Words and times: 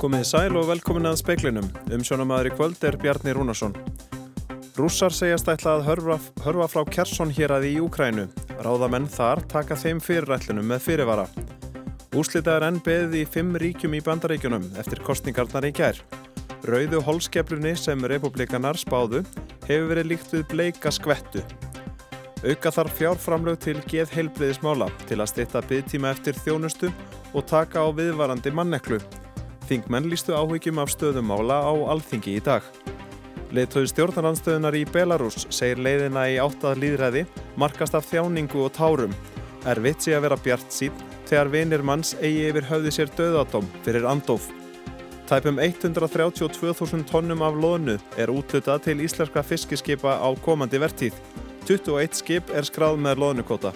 Komið 0.00 0.22
sæl 0.24 0.54
og 0.56 0.64
velkomin 0.64 1.04
að 1.10 1.18
speiklinum. 1.20 1.66
Umsjónamaður 1.92 2.46
í 2.48 2.52
kvöld 2.54 2.84
er 2.88 2.96
Bjarni 3.02 3.34
Rúnarsson. 3.36 3.74
Rússar 4.78 5.12
segjast 5.12 5.50
ætla 5.52 5.74
að 5.76 5.84
hörfa, 5.90 6.16
hörfa 6.40 6.68
frá 6.72 6.88
Kersson 6.88 7.32
hér 7.36 7.52
að 7.52 7.66
í 7.68 7.74
Úkrænu. 7.84 8.24
Ráðamenn 8.64 9.10
þar 9.12 9.44
taka 9.52 9.76
þeim 9.76 10.00
fyrirætlunum 10.00 10.72
með 10.72 10.86
fyrirvara. 10.86 11.26
Úslita 12.16 12.56
er 12.56 12.68
enn 12.70 12.80
beðið 12.80 13.18
í 13.20 13.26
fimm 13.28 13.52
ríkjum 13.60 13.98
í 13.98 14.02
bandaríkjunum 14.08 14.70
eftir 14.80 15.04
kostningarnar 15.04 15.68
í 15.68 15.74
kær. 15.76 16.00
Rauðu 16.64 17.04
holskeflunni 17.04 17.76
sem 17.76 18.00
republikanar 18.00 18.80
spáðu 18.80 19.20
hefur 19.68 19.88
verið 19.92 20.14
líkt 20.14 20.32
við 20.32 20.48
bleika 20.48 20.96
skvettu. 20.96 21.44
Auka 22.40 22.72
þarf 22.72 22.96
fjárframlög 22.96 23.60
til 23.68 23.80
geð 23.84 24.16
heilbriðismála 24.16 24.88
til 25.04 25.20
að 25.20 25.34
styrta 25.34 25.60
byggtíma 25.60 26.16
eftir 26.16 26.40
þjónustu 26.40 26.88
og 27.34 27.44
taka 27.52 27.84
á 27.84 27.88
viðvarandi 27.92 28.56
manneklu. 28.56 29.04
Þingmenn 29.70 30.08
lístu 30.10 30.34
áhyggjum 30.34 30.80
af 30.82 30.90
stöðumála 30.90 31.60
á 31.62 31.70
alþingi 31.92 32.32
í 32.34 32.42
dag. 32.42 32.64
Leithauð 33.54 33.84
stjórnarlandstöðunar 33.92 34.74
í 34.74 34.80
Belarus 34.90 35.44
segir 35.46 35.78
leiðina 35.78 36.24
í 36.26 36.40
áttað 36.42 36.80
líðræði 36.82 37.22
markast 37.54 37.94
af 37.94 38.08
þjáningu 38.10 38.64
og 38.64 38.72
tárum. 38.74 39.14
Er 39.70 39.78
vitsi 39.78 40.16
að 40.16 40.24
vera 40.26 40.40
bjart 40.42 40.74
sín 40.74 41.04
þegar 41.28 41.52
vinir 41.54 41.86
manns 41.86 42.16
eigi 42.18 42.48
yfir 42.48 42.66
höfði 42.66 42.94
sér 42.96 43.14
döðadóm 43.14 43.70
fyrir 43.86 44.10
andof. 44.10 44.50
Tæpum 45.30 45.62
132.000 45.62 47.06
tonnum 47.06 47.46
af 47.46 47.54
lónu 47.54 47.94
er 48.18 48.34
útlutað 48.34 48.88
til 48.88 48.98
íslenska 49.06 49.46
fiskiskipa 49.46 50.18
á 50.18 50.28
komandi 50.42 50.82
vertíð. 50.82 51.14
21 51.70 52.18
skip 52.18 52.50
er 52.50 52.66
skráð 52.66 52.98
með 52.98 53.22
lónukóta. 53.22 53.70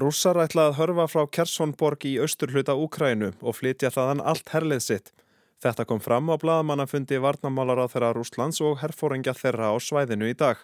Rússar 0.00 0.38
ætla 0.40 0.70
að 0.70 0.76
hörfa 0.78 1.04
frá 1.12 1.26
Kersonborg 1.28 2.06
í 2.08 2.14
austurhluta 2.22 2.72
Úkrænu 2.78 3.34
og 3.44 3.56
flytja 3.58 3.90
þaðan 3.92 4.22
allt 4.24 4.48
herlið 4.54 4.80
sitt. 4.84 5.10
Þetta 5.60 5.84
kom 5.84 6.00
fram 6.00 6.30
á 6.32 6.40
bladamannafundi 6.40 7.18
varnamálar 7.20 7.82
á 7.84 7.86
þeirra 7.92 8.14
Rúslands 8.16 8.62
og 8.64 8.78
herfóringja 8.80 9.34
þeirra 9.36 9.74
á 9.74 9.76
svæðinu 9.76 10.30
í 10.30 10.38
dag. 10.40 10.56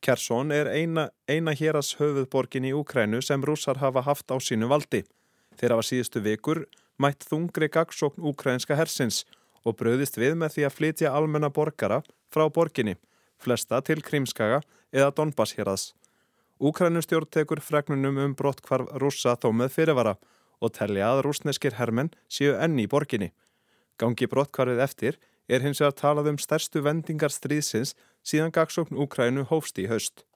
Kerson 0.00 0.54
er 0.56 0.70
eina, 0.72 1.10
eina 1.28 1.52
héras 1.52 1.92
höfuðborgin 2.00 2.70
í 2.70 2.72
Úkrænu 2.72 3.20
sem 3.20 3.44
rússar 3.44 3.82
hafa 3.82 4.06
haft 4.06 4.32
á 4.32 4.40
sínu 4.40 4.70
valdi. 4.72 5.02
Þeir 5.60 5.76
hafa 5.76 5.88
síðustu 5.90 6.24
vikur 6.24 6.64
mætt 6.96 7.28
þungri 7.28 7.68
gagsókn 7.68 8.24
úkrænska 8.32 8.80
hersins 8.80 9.26
og 9.60 9.76
bröðist 9.76 10.16
við 10.16 10.40
með 10.40 10.56
því 10.56 10.68
að 10.70 10.76
flytja 10.78 11.12
almenna 11.12 11.52
borgara 11.52 12.00
frá 12.32 12.48
borginni, 12.48 12.96
flesta 13.36 13.84
til 13.84 14.00
Krímskaga 14.00 14.62
eða 14.88 15.12
Donbass 15.12 15.52
hérads. 15.58 15.90
Úkrænustjórn 16.60 17.30
tekur 17.32 17.60
fregnunum 17.64 18.18
um 18.20 18.32
brottkvarf 18.36 18.90
rússa 19.00 19.32
þó 19.40 19.48
með 19.56 19.72
fyrirvara 19.76 20.16
og 20.60 20.74
telja 20.76 21.06
að 21.08 21.22
rúsneskir 21.24 21.78
hermenn 21.78 22.10
séu 22.28 22.52
enni 22.60 22.84
í 22.84 22.90
borginni. 22.92 23.30
Gangi 23.96 24.28
brottkvarfið 24.28 24.82
eftir 24.84 25.16
er 25.48 25.64
hins 25.64 25.80
vegar 25.80 25.96
talað 25.96 26.34
um 26.34 26.38
stærstu 26.38 26.82
vendingar 26.84 27.32
stríðsins 27.32 27.94
síðan 28.22 28.52
gagsókn 28.52 29.00
Úkrænu 29.00 29.46
hófst 29.48 29.80
í 29.80 29.86
haust. 29.88 30.26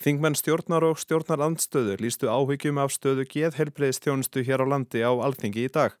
Þingmenn 0.00 0.38
stjórnar 0.38 0.86
og 0.86 1.00
stjórnar 1.02 1.42
andstöðu 1.44 1.98
lístu 2.00 2.30
áhyggjum 2.30 2.78
af 2.80 2.94
stöðu 2.94 3.26
geðhelbreyðstjónustu 3.34 4.46
hér 4.46 4.62
á 4.64 4.66
landi 4.70 5.02
á 5.04 5.12
alþingi 5.12 5.66
í 5.66 5.72
dag. 5.74 5.98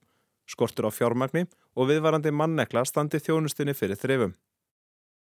Skortur 0.48 0.88
á 0.88 0.90
fjármagni 0.94 1.44
og 1.76 1.90
viðvarandi 1.90 2.32
mannekla 2.32 2.86
standi 2.88 3.20
þjónustunni 3.20 3.74
fyrir 3.76 4.00
þrefum. 4.00 4.32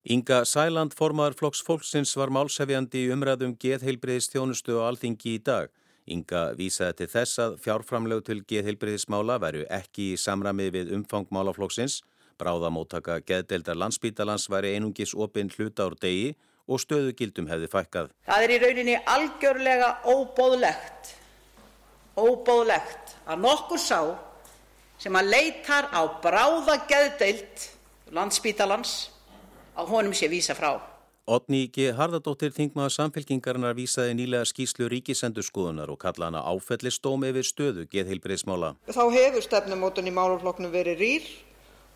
Inga 0.10 0.46
Sæland, 0.46 0.94
formar 0.96 1.34
Flokks 1.36 1.60
Fólksins, 1.68 2.14
var 2.16 2.30
málsefjandi 2.32 3.02
í 3.04 3.08
umræðum 3.12 3.58
geðheilbriðis 3.60 4.30
þjónustu 4.32 4.78
og 4.78 4.86
alþingi 4.88 5.34
í 5.36 5.42
dag. 5.44 5.66
Inga 6.08 6.54
vísaði 6.56 7.02
til 7.02 7.08
þess 7.12 7.42
að 7.44 7.58
fjárframlegu 7.66 8.24
til 8.30 8.38
geðheilbriðismála 8.48 9.36
veru 9.44 9.66
ekki 9.68 10.14
í 10.14 10.22
samrami 10.22 10.70
við 10.72 10.94
umfang 10.96 11.28
málaflokksins, 11.36 11.98
bráðamóttaka 12.40 13.18
geðdeldar 13.28 13.76
landsbítalans 13.82 14.48
væri 14.48 14.78
einungis 14.78 15.12
opinn 15.12 15.52
hluta 15.58 15.90
úr 15.92 15.98
degi 16.00 16.32
og 16.72 16.80
stöðugildum 16.86 17.52
hefði 17.52 17.72
fækkað. 17.76 18.16
Það 18.30 18.48
er 18.48 18.56
í 18.56 18.62
rauninni 18.64 18.98
algjörlega 19.18 19.92
óbóðlegt, 20.08 21.12
óbóðlegt 22.16 23.18
að 23.28 23.44
nokkur 23.44 23.84
sá 23.90 24.00
sem 25.04 25.20
að 25.20 25.36
leitar 25.36 25.92
á 25.92 26.08
bráða 26.24 26.80
geðdeild 26.88 27.70
landsbítalans 28.16 28.96
að 29.78 29.92
honum 29.94 30.16
sé 30.18 30.30
vísa 30.32 30.56
frá. 30.58 30.76
Otni 31.28 31.66
G. 31.68 31.90
Harðardóttir 31.92 32.54
þingmaður 32.56 32.94
samfélkingarinnar 32.96 33.76
vísaði 33.76 34.14
nýlega 34.16 34.48
skýslu 34.48 34.88
ríkisendurskoðunar 34.94 35.92
og 35.92 36.00
kalla 36.00 36.30
hana 36.30 36.44
áfellistóm 36.48 37.26
yfir 37.28 37.44
stöðu 37.44 37.84
geðheilbreyðsmála. 37.92 38.70
Þá 38.88 39.04
hefur 39.12 39.44
stefnumótun 39.44 40.08
í 40.08 40.16
málufloknum 40.16 40.72
verið 40.72 41.04
rýr 41.04 41.28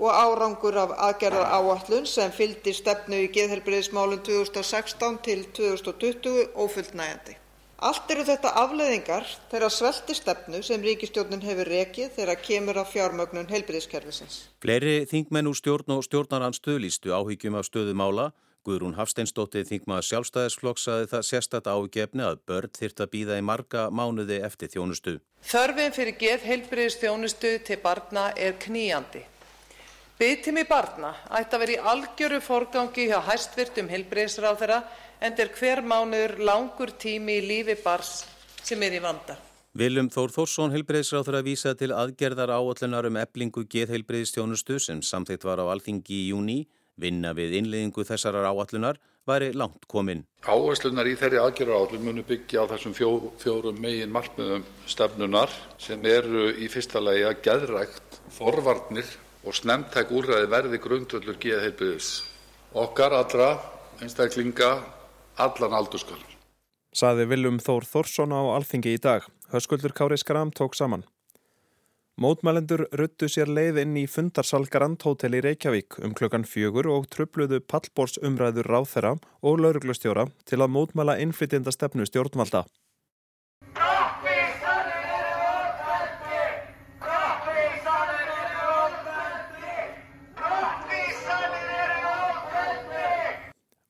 og 0.02 0.12
árangur 0.12 0.82
af 0.84 0.92
aðgerðar 1.08 1.48
áallun 1.48 2.10
sem 2.10 2.34
fylgdi 2.36 2.74
stefnu 2.76 3.24
í 3.24 3.32
geðheilbreyðsmálum 3.38 4.20
2016 4.28 5.22
til 5.24 5.46
2020 5.56 6.52
ófullnægjandi. 6.52 7.41
Allt 7.82 8.12
eru 8.14 8.22
þetta 8.22 8.52
afleiðingar 8.62 9.26
þeirra 9.50 9.68
svelti 9.74 10.14
stefnu 10.14 10.60
sem 10.62 10.84
ríkistjórnin 10.86 11.42
hefur 11.42 11.66
rekið 11.66 12.12
þegar 12.14 12.38
kemur 12.46 12.78
að 12.78 12.92
fjármögnun 12.92 13.50
heilbriðiskerfisins. 13.50 14.36
Fleiri 14.62 15.08
þingmenn 15.10 15.50
úr 15.50 15.58
stjórn 15.58 15.96
og 15.96 16.04
stjórnaranstuð 16.06 16.78
lístu 16.84 17.10
áhyggjum 17.10 17.58
af 17.58 17.66
stöðu 17.66 17.98
mála. 17.98 18.28
Guðrún 18.62 18.94
Hafsteinsdóttir 19.00 19.66
þingmaður 19.66 20.06
sjálfstæðisflokks 20.12 20.86
saði 20.86 21.10
það 21.10 21.28
sérstætt 21.32 21.72
ágefni 21.74 22.28
að 22.28 22.44
börn 22.46 22.76
þyrta 22.78 23.10
býða 23.10 23.42
í 23.42 23.46
marga 23.50 23.90
mánuði 23.90 24.38
eftir 24.46 24.70
þjónustu. 24.70 25.18
Þörfin 25.42 25.98
fyrir 25.98 26.20
geð 26.22 26.50
heilbriðistjónustu 26.52 27.58
til 27.66 27.82
barna 27.82 28.30
er 28.38 28.60
kníjandi. 28.62 29.26
Byggtími 30.22 30.68
barna 30.70 31.16
ætti 31.34 31.58
að 31.58 31.64
vera 31.64 31.74
í 31.74 31.84
algjöru 31.96 32.38
forgangi 32.46 33.10
hjá 33.10 33.24
hæstvirtum 33.26 33.90
heilbriðisráðara 33.90 34.84
en 35.22 35.38
er 35.38 35.54
hver 35.54 35.84
mánuður 35.86 36.40
langur 36.42 36.92
tími 36.98 37.38
í 37.38 37.46
lífi 37.46 37.78
bars 37.84 38.24
sem 38.66 38.82
er 38.82 38.98
í 38.98 39.02
vanda. 39.04 39.38
Viljum 39.78 40.10
Þór 40.12 40.34
Þórsson 40.36 40.74
heilbreyðsráður 40.74 41.38
að 41.40 41.48
vísa 41.48 41.72
til 41.80 41.94
aðgerðar 41.96 42.52
áallunar 42.58 43.08
um 43.08 43.20
eblingu 43.22 43.64
geðheilbreyðstjónustu 43.72 44.82
sem 44.84 45.00
samþitt 45.06 45.46
var 45.48 45.62
á 45.64 45.66
alþingi 45.72 46.18
í 46.18 46.28
júni, 46.34 46.58
vinna 47.00 47.32
við 47.38 47.56
innleðingu 47.62 48.04
þessarar 48.04 48.50
áallunar, 48.52 49.00
væri 49.30 49.54
langt 49.56 49.86
komin. 49.88 50.26
Áherslunar 50.44 51.08
í 51.08 51.16
þeirri 51.16 51.40
aðgerðar 51.40 51.86
áallun 51.86 52.08
munu 52.10 52.26
byggja 52.28 52.66
á 52.68 52.72
þessum 52.74 52.98
fjó, 52.98 53.10
fjórum 53.40 53.80
megin 53.80 54.12
markmiðum 54.12 54.66
stefnunar 54.90 55.54
sem 55.80 56.04
eru 56.04 56.50
í 56.52 56.68
fyrsta 56.68 57.00
lagi 57.00 57.24
að 57.30 57.44
geðrækt, 57.46 58.22
forvarnir 58.36 59.18
og 59.46 59.56
snemntæk 59.56 60.12
úrræði 60.12 60.50
verði 60.52 60.82
grundvöldur 60.84 61.40
geðheilbreyðs. 61.40 62.16
Okkar 62.76 63.16
allra 63.16 63.54
einstaklinga 64.02 64.74
allan 65.46 65.74
aldurskal. 65.80 66.20
Saði 66.92 67.26
Viljum 67.32 67.58
Þór 67.64 67.88
Þórsson 67.88 68.36
á 68.36 68.42
Alþingi 68.58 68.98
í 68.98 69.02
dag. 69.02 69.26
Höskuldur 69.54 69.96
Kári 69.96 70.18
Skram 70.20 70.52
tók 70.52 70.76
saman. 70.76 71.06
Mótmælendur 72.22 72.84
ruttu 73.00 73.30
sér 73.32 73.50
leið 73.50 73.80
inn 73.82 73.96
í 73.98 74.04
fundarsal 74.12 74.68
Grand 74.70 75.00
Hotel 75.08 75.38
í 75.40 75.42
Reykjavík 75.42 75.96
um 76.06 76.12
klukkan 76.14 76.44
fjögur 76.46 76.90
og 76.92 77.08
trubluðu 77.10 77.62
pallbórs 77.64 78.20
umræður 78.22 78.68
ráþera 78.68 79.16
og 79.42 79.64
lauruglustjóra 79.64 80.28
til 80.46 80.60
að 80.60 80.74
mótmæla 80.76 81.16
innflytjenda 81.24 81.72
stefnu 81.74 82.06
stjórnvalda. 82.06 82.66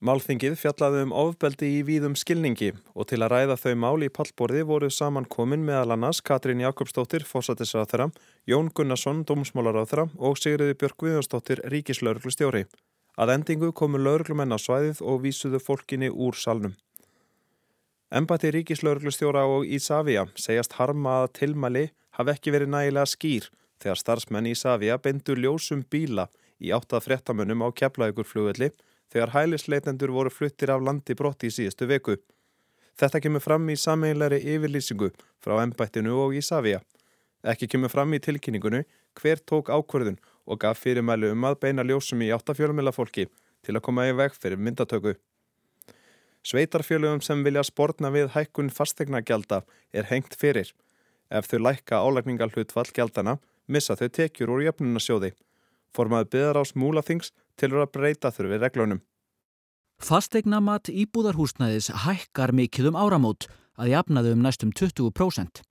Málþingið 0.01 0.55
fjallaði 0.57 1.01
um 1.05 1.11
ofbeldi 1.13 1.67
í 1.75 1.81
víðum 1.85 2.15
skilningi 2.17 2.71
og 2.97 3.05
til 3.11 3.19
að 3.21 3.35
ræða 3.35 3.57
þau 3.61 3.73
mál 3.83 4.01
í 4.01 4.07
pallborði 4.09 4.63
voru 4.65 4.87
saman 4.89 5.27
komin 5.29 5.61
meðal 5.67 5.93
annars 5.93 6.23
Katrín 6.25 6.63
Jakobsdóttir, 6.63 7.21
fósatisráþara, 7.21 8.07
Jón 8.49 8.71
Gunnarsson, 8.73 9.21
dómsmálaráþara 9.29 10.07
og 10.17 10.41
Sigriði 10.41 10.79
Björg 10.81 10.97
Guðjónsdóttir, 11.05 11.61
ríkislauruglustjóri. 11.69 12.65
Að 13.21 13.35
endingu 13.35 13.69
komu 13.77 14.01
lauruglumenn 14.01 14.57
á 14.57 14.57
svæðið 14.57 15.05
og 15.05 15.21
vísuðu 15.21 15.61
fólkinni 15.61 16.09
úr 16.09 16.33
salnum. 16.33 16.73
Embati 18.09 18.49
ríkislauruglustjóra 18.57 19.45
og 19.45 19.69
Ísafja 19.69 20.25
segjast 20.33 20.79
harma 20.81 21.19
að 21.21 21.33
tilmæli 21.43 21.89
hafi 22.17 22.39
ekki 22.39 22.57
verið 22.57 22.73
nægilega 22.73 23.05
skýr 23.05 23.53
þegar 23.77 24.01
starfsmenn 24.01 24.49
Ísafja 24.49 24.97
bendu 24.97 25.37
ljósum 25.37 25.85
bíla 25.85 26.31
í 26.57 26.73
áttað 26.73 27.05
fréttamunum 27.05 27.61
á 27.61 27.69
keflaugurflugvelli 27.69 28.73
þegar 29.11 29.33
hælisleitendur 29.35 30.13
voru 30.15 30.31
fluttir 30.31 30.71
af 30.71 30.83
landi 30.83 31.15
brotti 31.17 31.51
í 31.51 31.55
síðustu 31.55 31.87
veku. 31.89 32.17
Þetta 32.99 33.21
kemur 33.23 33.43
fram 33.43 33.69
í 33.71 33.77
sameinleiri 33.79 34.41
yfirlýsingu 34.53 35.11
frá 35.43 35.57
ennbættinu 35.63 36.15
og 36.25 36.35
Ísafja. 36.37 36.81
Ekki 37.43 37.67
kemur 37.71 37.89
fram 37.89 38.13
í 38.13 38.21
tilkynningunu 38.21 38.83
hver 39.17 39.41
tók 39.49 39.71
ákverðun 39.73 40.19
og 40.45 40.61
gaf 40.61 40.81
fyrirmælu 40.83 41.31
um 41.33 41.47
að 41.49 41.59
beina 41.65 41.85
ljósum 41.87 42.21
í 42.21 42.31
áttafjölumila 42.35 42.93
fólki 42.95 43.27
til 43.65 43.75
að 43.75 43.85
koma 43.87 44.07
í 44.09 44.15
veg 44.17 44.35
fyrir 44.37 44.61
myndatöku. 44.61 45.15
Sveitarfjölugum 46.41 47.21
sem 47.21 47.43
vilja 47.45 47.63
spórna 47.65 48.09
við 48.13 48.31
hækkun 48.35 48.71
fastegna 48.73 49.21
gjalda 49.21 49.61
er 49.93 50.07
hengt 50.09 50.33
fyrir. 50.37 50.71
Ef 51.29 51.47
þau 51.47 51.59
lækka 51.67 52.01
álækningal 52.01 52.49
hlutfall 52.55 52.89
gjaldana, 52.95 53.37
missa 53.67 53.95
þau 53.95 54.09
tekjur 54.09 54.55
úr 54.55 54.65
jöfnunarsjóði. 54.65 55.31
Formaði 55.93 56.31
byðar 56.33 56.61
ás 56.63 56.73
múlaþings 56.73 57.29
tilur 57.59 57.85
að 57.85 57.91
breyta 57.97 58.31
þurfi 58.33 58.61
reglunum. 58.61 59.01
Fastegnamat 60.01 60.89
íbúðarhúsnæðis 60.89 61.91
hækkar 62.05 62.55
mikið 62.57 62.89
um 62.91 62.97
áramót 62.97 63.45
að 63.77 63.93
jafnaðu 63.93 64.33
um 64.35 64.41
næstum 64.45 64.71
20%. 64.73 65.61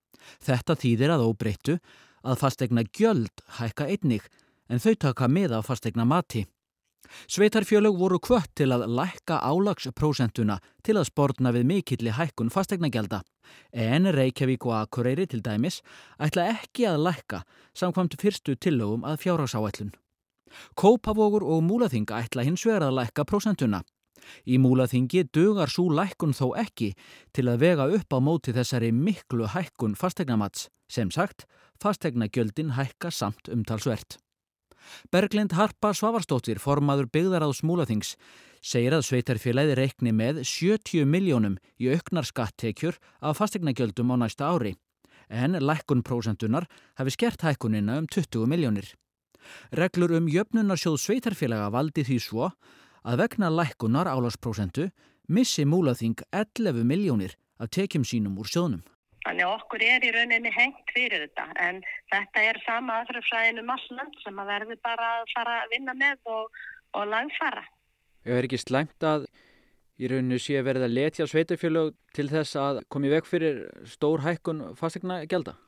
Þetta 0.45 0.77
þýðir 0.79 1.17
að 1.17 1.27
óbreyttu 1.27 1.77
að 2.23 2.39
fastegna 2.39 2.85
gjöld 2.87 3.43
hækka 3.59 3.89
einnig 3.91 4.29
en 4.71 4.83
þau 4.83 4.95
taka 5.07 5.29
með 5.29 5.57
af 5.59 5.71
fastegna 5.71 6.07
mati. 6.07 6.45
Sveitarfjölög 7.27 7.97
voru 7.99 8.21
kvött 8.23 8.53
til 8.55 8.71
að 8.71 8.85
lækka 8.95 9.41
álagsprósentuna 9.43 10.61
til 10.87 10.99
að 11.01 11.09
spórna 11.09 11.51
við 11.57 11.67
mikilli 11.67 12.13
hækkun 12.15 12.53
fastegnagelda. 12.55 13.23
En 13.73 14.07
Reykjavík 14.15 14.67
og 14.69 14.77
Akureyri 14.79 15.27
til 15.27 15.43
dæmis 15.43 15.81
ætla 16.23 16.47
ekki 16.53 16.87
að 16.87 17.03
lækka 17.09 17.43
samkvæmt 17.75 18.15
fyrstu 18.21 18.55
tillögum 18.55 19.03
að 19.03 19.25
fjárhásáætlun. 19.25 19.91
Kópavogur 20.75 21.45
og 21.47 21.65
Múlaþinga 21.67 22.21
ætla 22.25 22.45
hins 22.47 22.65
vegar 22.67 22.89
að 22.89 22.99
lækka 23.01 23.27
prósentuna. 23.29 23.83
Í 24.47 24.59
Múlaþingi 24.61 25.25
dugar 25.35 25.71
svo 25.73 25.89
lækkun 25.95 26.35
þó 26.37 26.53
ekki 26.61 26.93
til 27.37 27.49
að 27.51 27.63
vega 27.65 27.89
upp 27.97 28.13
á 28.13 28.19
móti 28.21 28.55
þessari 28.57 28.93
miklu 28.93 29.49
hækkun 29.55 29.97
fastegnamats. 29.99 30.69
Sem 30.91 31.11
sagt, 31.11 31.47
fastegnagjöldin 31.83 32.75
hækka 32.75 33.13
samt 33.15 33.49
umtalsvert. 33.49 34.19
Berglind 35.13 35.53
Harpa 35.55 35.93
Svavarstóttir, 35.95 36.59
formaður 36.59 37.07
byggðaráðs 37.15 37.63
Múlaþings, 37.67 38.15
segir 38.61 38.97
að 38.97 39.07
sveitarfélagi 39.07 39.77
reikni 39.79 40.13
með 40.17 40.43
70 40.49 41.07
miljónum 41.09 41.59
í 41.79 41.93
auknar 41.95 42.27
skattekjur 42.27 42.99
af 43.21 43.39
fastegnagjöldum 43.39 44.11
á 44.13 44.17
næsta 44.25 44.51
ári. 44.51 44.75
En 45.31 45.55
lækkun 45.55 46.03
prósentunar 46.03 46.67
hafi 46.99 47.15
skert 47.15 47.45
hækkunina 47.47 48.01
um 48.01 48.09
20 48.11 48.51
miljónir. 48.51 48.89
Reglur 49.77 50.17
um 50.19 50.29
jöfnunarsjóð 50.31 50.99
sveitarfélaga 51.03 51.71
valdi 51.75 52.05
því 52.07 52.19
svo 52.23 52.51
að 53.05 53.23
vegna 53.25 53.51
lækkunar 53.53 54.11
álasprósentu 54.11 54.91
missi 55.29 55.65
Múlaþing 55.65 56.23
11 56.33 56.85
miljónir 56.85 57.37
af 57.59 57.71
tekjum 57.71 58.05
sínum 58.05 58.39
úr 58.41 58.49
sjónum. 58.49 58.83
Þannig 59.25 59.45
að 59.45 59.55
okkur 59.59 59.83
er 59.85 60.05
í 60.05 60.11
rauninni 60.15 60.51
hengt 60.55 60.93
fyrir 60.95 61.27
þetta 61.27 61.45
en 61.61 61.83
þetta 62.13 62.45
er 62.49 62.61
sama 62.65 63.03
aðfrafræðinu 63.03 63.65
massland 63.69 64.17
sem 64.25 64.41
að 64.41 64.53
verður 64.55 64.81
bara 64.87 65.11
að 65.19 65.33
fara 65.35 65.57
að 65.61 65.75
vinna 65.75 65.95
með 65.95 66.33
og, 66.33 66.61
og 66.97 67.09
langfara. 67.11 67.65
Ég 68.25 68.37
verð 68.37 68.49
ekki 68.49 68.61
slæmt 68.63 69.07
að 69.07 69.27
í 70.01 70.09
rauninu 70.09 70.41
sé 70.41 70.61
að 70.61 70.87
letja 70.89 71.29
sveitafjölög 71.29 71.93
til 72.17 72.29
þess 72.33 72.57
að 72.57 72.81
komi 72.89 73.13
veg 73.13 73.29
fyrir 73.29 73.67
stór 73.85 74.25
hækkun 74.25 74.71
fastegna 74.81 75.21
gelda? 75.29 75.59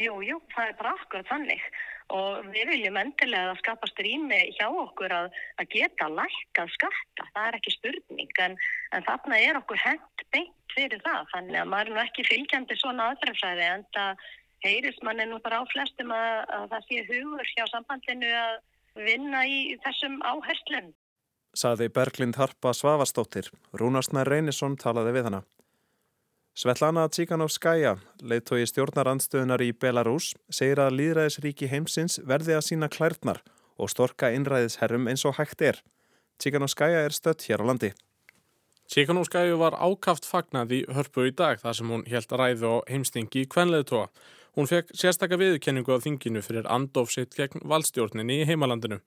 Jú, 0.00 0.14
jú, 0.24 0.38
það 0.54 0.70
er 0.70 0.76
bara 0.78 0.94
okkur 0.96 1.26
þannig 1.28 1.64
og 2.12 2.46
við 2.52 2.70
viljum 2.72 2.98
endilega 3.00 3.52
að 3.52 3.60
skapast 3.62 4.00
rými 4.04 4.38
hjá 4.56 4.66
okkur 4.68 5.12
að, 5.16 5.28
að 5.60 5.68
geta 5.72 6.08
lækkað 6.12 6.72
skatta, 6.74 7.26
það 7.34 7.48
er 7.48 7.58
ekki 7.58 7.74
spurning 7.76 8.40
en, 8.44 8.56
en 8.96 9.06
þarna 9.06 9.40
er 9.40 9.58
okkur 9.60 9.80
hengt 9.80 10.24
beint 10.34 10.74
fyrir 10.74 11.00
það, 11.04 11.28
þannig 11.34 11.60
að 11.60 11.70
maður 11.72 11.90
er 11.90 11.94
nú 11.96 12.02
ekki 12.02 12.26
fylgjandi 12.28 12.78
svona 12.80 13.10
aðdrafræði 13.12 13.68
en 13.68 13.86
það 13.96 14.26
heyrist 14.64 15.04
manni 15.06 15.28
nú 15.28 15.40
bara 15.44 15.60
á 15.60 15.64
flestum 15.72 16.12
að, 16.14 16.42
að 16.56 16.66
það 16.72 16.88
sé 16.88 17.04
hugur 17.10 17.52
hjá 17.52 17.64
sambandinu 17.72 18.34
að 18.42 18.58
vinna 19.08 19.44
í 19.48 19.58
þessum 19.84 20.20
áherslum. 20.24 20.92
Saði 21.52 21.90
Berglind 21.92 22.38
Harpa 22.40 22.72
Svavastóttir, 22.76 23.50
Rúnarsnær 23.76 24.28
Reynisson 24.28 24.78
talaði 24.80 25.18
við 25.18 25.28
hana. 25.28 25.42
Svetlana 26.52 27.06
Tsíkanovskaja, 27.08 27.94
leittói 28.20 28.66
stjórnarandstöðunar 28.68 29.62
í 29.64 29.70
Belarus, 29.72 30.34
segir 30.52 30.82
að 30.84 30.98
líðræðisríki 30.98 31.68
heimsins 31.70 32.18
verði 32.28 32.58
að 32.58 32.66
sína 32.66 32.90
klærtnar 32.92 33.40
og 33.80 33.88
storka 33.88 34.28
innræðisherrum 34.36 35.08
eins 35.08 35.24
og 35.24 35.38
hægt 35.38 35.64
er. 35.64 35.80
Tsíkanovskaja 36.36 37.06
er 37.06 37.16
stött 37.16 37.46
hér 37.48 37.64
á 37.64 37.68
landi. 37.70 37.90
Tsíkanovskaja 38.84 39.56
var 39.56 39.78
ákaft 39.80 40.28
fagnað 40.28 40.76
í 40.76 40.82
hörpu 40.92 41.24
í 41.30 41.32
dag 41.32 41.56
þar 41.62 41.78
sem 41.78 41.88
hún 41.88 42.04
helt 42.12 42.36
ræðu 42.36 42.68
á 42.68 42.76
heimstingi 42.90 43.46
í 43.46 43.48
kvenleðtóa. 43.48 44.10
Hún 44.52 44.66
fekk 44.68 44.90
sérstakka 44.92 45.38
viðkenningu 45.40 45.94
á 45.96 46.04
þinginu 46.04 46.42
fyrir 46.44 46.66
andofsitt 46.68 47.32
gegn 47.38 47.62
valdstjórninni 47.70 48.42
í 48.42 48.48
heimalandinu. 48.50 48.98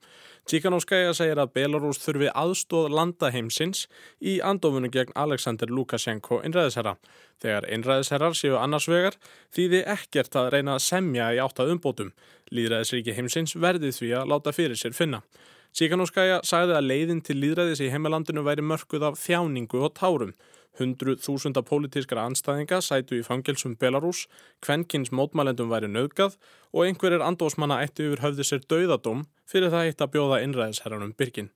Tsíkanovskaja 0.50 1.12
segir 1.14 1.38
að 1.38 1.52
Belarus 1.54 2.00
þurfi 2.02 2.32
aðstóð 2.34 2.88
landaheimsins 2.90 3.84
í 4.18 4.40
andofunu 4.42 4.90
gegn 4.90 5.14
Alexander 5.14 5.70
Lukashenko 5.70 6.40
innræðisherra. 6.48 6.96
Þegar 7.38 7.68
innræðisherrar 7.76 8.34
séu 8.34 8.58
annars 8.58 8.88
vegar 8.90 9.20
þýði 9.54 9.84
ekkert 9.94 10.34
að 10.34 10.50
reyna 10.56 10.74
að 10.80 10.84
semja 10.88 11.30
í 11.30 11.38
áttað 11.38 11.76
umbótum. 11.76 12.10
Líðræðisríki 12.50 13.14
heimsins 13.14 13.54
verði 13.54 13.94
því 13.94 14.12
að 14.18 14.34
láta 14.34 14.56
fyrir 14.56 14.82
sér 14.82 14.98
finna. 14.98 15.22
Tsíkanovskaja 15.76 16.42
sagði 16.42 16.74
að 16.74 16.90
leiðin 16.90 17.22
til 17.22 17.38
líðræðis 17.38 17.86
í 17.86 17.92
heimalandinu 17.94 18.42
væri 18.42 18.66
mörkuð 18.66 19.12
af 19.12 19.22
þjáningu 19.22 19.86
og 19.86 19.94
tárum. 19.94 20.34
Hundruð 20.76 21.22
þúsunda 21.24 21.62
pólitískara 21.64 22.26
anstæðinga 22.28 22.82
sætu 22.84 23.16
í 23.16 23.24
fangelsum 23.24 23.76
Belarus, 23.80 24.26
kvenkins 24.60 25.12
mótmælendum 25.12 25.70
væri 25.72 25.88
nöðgað 25.88 26.36
og 26.72 26.84
einhverjir 26.84 27.24
andósmanna 27.24 27.80
ætti 27.84 28.08
yfir 28.08 28.24
höfði 28.24 28.44
sér 28.44 28.66
dauðadóm 28.68 29.24
fyrir 29.48 29.72
það 29.72 29.90
eitt 29.90 30.04
að 30.04 30.12
bjóða 30.16 30.42
innræðisherranum 30.44 31.14
byrgin. 31.16 31.52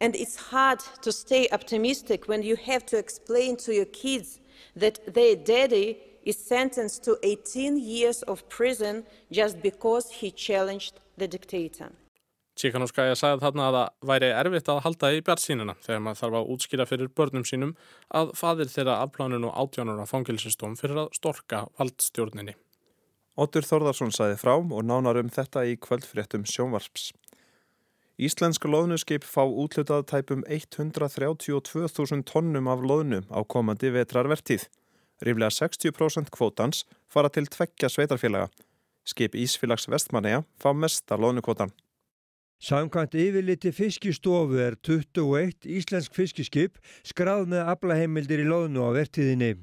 And 0.00 0.16
it's 0.16 0.36
hard 0.50 0.80
to 1.02 1.12
stay 1.12 1.46
optimistic 1.52 2.28
when 2.28 2.42
you 2.42 2.56
have 2.56 2.86
to 2.86 2.96
explain 2.96 3.56
to 3.58 3.74
your 3.74 3.84
kids 3.84 4.40
that 4.74 5.00
their 5.06 5.36
daddy 5.36 5.98
is 6.24 6.38
sentenced 6.38 7.04
to 7.04 7.18
18 7.22 7.78
years 7.78 8.22
of 8.22 8.48
prison 8.48 9.04
just 9.30 9.60
because 9.60 10.10
he 10.10 10.30
challenged 10.30 11.00
the 11.18 11.28
dictator. 11.28 11.92
Tsíkanóskæja 12.60 13.14
sagði 13.16 13.40
þarna 13.40 13.66
að 13.66 13.76
það 13.76 14.08
væri 14.10 14.28
erfitt 14.36 14.66
að 14.68 14.80
halda 14.84 15.10
í 15.16 15.20
bjart 15.24 15.40
sínuna 15.40 15.74
þegar 15.80 16.02
maður 16.04 16.18
þarf 16.18 16.34
að 16.40 16.50
útskýra 16.54 16.86
fyrir 16.90 17.08
börnum 17.16 17.46
sínum 17.48 17.70
að 18.20 18.34
fadir 18.36 18.68
þeirra 18.68 18.98
afplánun 19.06 19.46
og 19.48 19.54
átjánur 19.62 20.02
á 20.04 20.06
fangilsistóm 20.10 20.74
fyrir 20.76 21.06
að 21.06 21.14
storka 21.16 21.62
valdstjórninni. 21.80 22.58
Otur 23.40 23.64
Þorðarsson 23.64 24.12
sagði 24.12 24.36
frá 24.42 24.52
og 24.58 24.84
nánar 24.84 25.22
um 25.22 25.32
þetta 25.32 25.64
í 25.64 25.78
kvöldfréttum 25.80 26.44
sjónvarps. 26.44 27.14
Íslensk 28.20 28.66
loðnuskip 28.68 29.24
fá 29.24 29.40
útlutað 29.48 30.04
tæpum 30.12 30.44
132.000 30.44 32.26
tonnum 32.28 32.68
af 32.68 32.84
loðnu 32.84 33.22
á 33.32 33.40
komandi 33.48 33.88
vetrarvertíð. 33.94 34.66
Ríflega 35.24 35.48
60% 35.56 36.28
kvótans 36.34 36.84
fara 37.08 37.32
til 37.32 37.48
tveggja 37.48 37.88
sveitarfélaga. 37.88 38.50
Skip 39.08 39.32
Ísfélags 39.32 39.88
Vestmanneja 39.88 40.44
fá 40.60 40.74
mesta 40.76 41.16
loðnukvotan. 41.16 41.72
Samkvæmt 42.60 43.14
yfirliti 43.16 43.70
fiskistofu 43.72 44.58
er 44.60 44.74
21 44.84 45.64
íslensk 45.64 46.12
fiskiskip 46.12 46.74
skráð 47.08 47.46
með 47.48 47.70
aflaheimildir 47.72 48.42
í 48.42 48.48
loðnu 48.50 48.82
á 48.84 48.92
vertiðinni. 48.98 49.54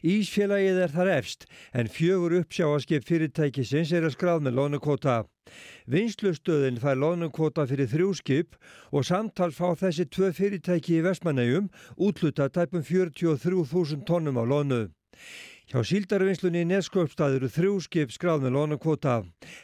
Ísfélagið 0.00 0.80
er 0.86 0.94
þar 0.94 1.10
efst 1.18 1.44
en 1.76 1.90
fjögur 1.92 2.38
uppsjáaskip 2.38 3.04
fyrirtækisins 3.04 3.92
er 3.92 4.08
að 4.08 4.16
skráð 4.16 4.46
með 4.46 4.56
loðnukvota. 4.62 5.18
Vinslustöðin 5.92 6.80
fær 6.80 6.96
loðnukvota 7.02 7.66
fyrir 7.68 7.92
þrjú 7.92 8.14
skip 8.16 8.56
og 8.96 9.04
samtals 9.04 9.60
fá 9.60 9.76
þessi 9.76 10.08
tvö 10.08 10.32
fyrirtæki 10.40 11.02
í 11.02 11.04
Vestmannegjum 11.04 11.68
útluta 12.00 12.48
tæpum 12.48 12.80
43.000 12.80 14.08
tónnum 14.08 14.40
á 14.40 14.44
loðnu. 14.48 14.82
Hjá 15.68 15.82
síldarvinnslunni 15.84 16.62
í 16.64 16.66
Neskjöpstað 16.70 17.34
eru 17.36 17.48
þrjú 17.52 17.72
skip 17.84 18.12
skráð 18.14 18.46
með 18.46 18.54
lónukvota. 18.54 19.16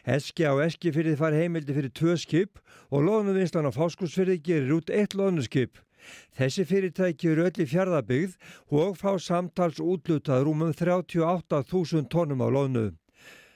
Eski 0.04 0.44
á 0.44 0.52
Eskifyrði 0.60 1.14
far 1.16 1.32
heimildi 1.32 1.72
fyrir 1.72 1.94
tvö 1.96 2.16
skip 2.20 2.60
og 2.92 3.06
lónuvinnslan 3.06 3.64
á 3.64 3.72
Fáskursfyrði 3.72 4.36
gerir 4.44 4.74
út 4.76 4.92
eitt 4.92 5.16
lónuskip. 5.16 5.80
Þessi 6.36 6.66
fyrirtæki 6.68 7.30
eru 7.32 7.46
öll 7.48 7.56
í 7.56 7.68
fjardabygð 7.72 8.36
og 8.82 9.00
fá 9.00 9.16
samtals 9.16 9.80
útlutað 9.80 10.44
rúmum 10.44 10.76
38.000 10.76 12.12
tónum 12.12 12.44
á 12.44 12.48
lónu. 12.52 12.84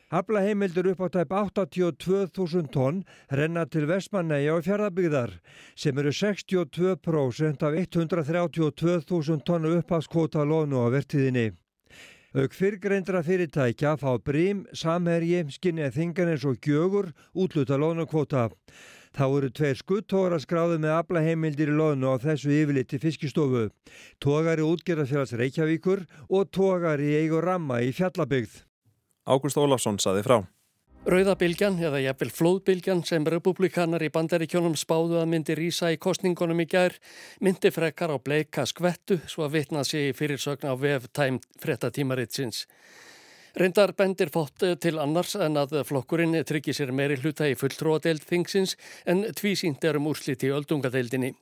Abla 0.09 0.41
heimildur 0.49 0.89
upp 0.95 1.05
á 1.05 1.09
tæp 1.21 1.37
82.000 1.37 2.73
tónn 2.73 3.05
renna 3.29 3.69
til 3.69 3.85
Vestmannæja 3.93 4.57
og 4.57 4.65
fjardabygðar 4.65 5.37
sem 5.77 6.01
eru 6.01 6.17
62% 6.17 7.69
af 7.69 7.81
132.000 7.85 9.45
tónu 9.45 9.77
uppháskvota 9.83 10.49
lónu 10.49 10.81
á 10.81 10.89
vertiðinni. 10.97 11.51
Auk 12.37 12.53
fyrrgreindra 12.53 13.23
fyrirtækja 13.25 13.95
fá 13.97 14.11
brím, 14.21 14.67
samherji, 14.77 15.47
skinnið 15.49 15.95
þingarnins 15.95 16.43
og 16.45 16.59
gjögur 16.61 17.07
útluta 17.33 17.79
lónakvota. 17.81 18.51
Þá 19.17 19.25
eru 19.39 19.49
tveir 19.49 19.79
skuttóra 19.81 20.37
skráði 20.37 20.77
með 20.83 20.93
aflaheimildir 20.99 21.73
í 21.73 21.79
lónu 21.79 22.13
á 22.13 22.21
þessu 22.21 22.53
yfirliti 22.53 23.01
fiskistofu. 23.01 23.71
Tógar 24.21 24.61
í 24.61 24.69
útgerðarfélags 24.69 25.33
Reykjavíkur 25.41 26.05
og 26.29 26.53
tógar 26.53 27.01
í 27.01 27.15
eigur 27.17 27.49
ramma 27.49 27.81
í 27.81 27.97
fjallabygð. 27.97 28.61
Ágúst 29.25 29.57
Ólafsson 29.57 29.97
saði 29.97 30.29
frá. 30.29 30.43
Rauðabilgjan 31.07 31.77
eða 31.79 32.01
jafnvel 32.03 32.31
flóðbilgjan 32.35 33.05
sem 33.07 33.27
republikanar 33.31 34.03
í 34.03 34.11
bandaríkjónum 34.11 34.75
spáðu 34.77 35.21
að 35.21 35.29
myndi 35.31 35.55
rýsa 35.55 35.93
í 35.95 35.99
kostningunum 36.03 36.59
í 36.65 36.67
gær 36.69 36.97
myndi 37.45 37.71
frekar 37.71 38.11
á 38.11 38.19
bleika 38.19 38.67
skvettu 38.67 39.21
svo 39.31 39.47
að 39.47 39.55
vitna 39.61 39.85
sig 39.87 40.11
í 40.11 40.17
fyrirsögn 40.19 40.67
á 40.67 40.75
vef 40.75 41.07
tæm 41.15 41.39
frettatímaritsins. 41.63 42.67
Reyndar 43.59 43.95
bendir 43.97 44.29
fótt 44.35 44.67
til 44.83 44.99
annars 44.99 45.37
en 45.39 45.57
að 45.63 45.79
flokkurinn 45.87 46.37
tryggir 46.45 46.77
sér 46.77 46.93
meiri 46.93 47.17
hluta 47.23 47.47
í 47.49 47.57
fulltróadeild 47.59 48.27
þingsins 48.27 48.75
en 49.07 49.23
tvísýnt 49.39 49.87
er 49.87 50.03
um 50.03 50.11
úrsliti 50.11 50.51
í 50.51 50.55
öldungadeildinni. 50.55 51.33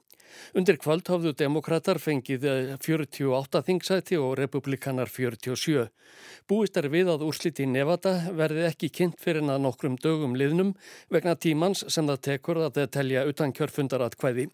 Undir 0.57 0.79
kvöld 0.83 1.09
hafðu 1.11 1.33
demokrater 1.37 2.01
fengið 2.03 2.47
48 2.83 3.63
þingsæti 3.69 4.19
og 4.21 4.37
republikanar 4.41 5.11
47. 5.13 5.89
Búist 6.49 6.77
er 6.77 6.91
við 6.93 7.11
að 7.15 7.25
úrslit 7.27 7.63
í 7.63 7.67
Nevada 7.71 8.15
verði 8.37 8.69
ekki 8.69 8.93
kynnt 9.01 9.19
fyrir 9.23 9.45
en 9.45 9.55
að 9.57 9.65
nokkrum 9.67 9.97
dögum 10.03 10.37
liðnum 10.39 10.75
vegna 11.13 11.35
tímans 11.35 11.87
sem 11.89 12.07
það 12.07 12.23
tekur 12.31 12.63
að 12.69 12.85
telja 12.95 13.27
utan 13.29 13.55
kjörfundaratkvæði. 13.57 14.49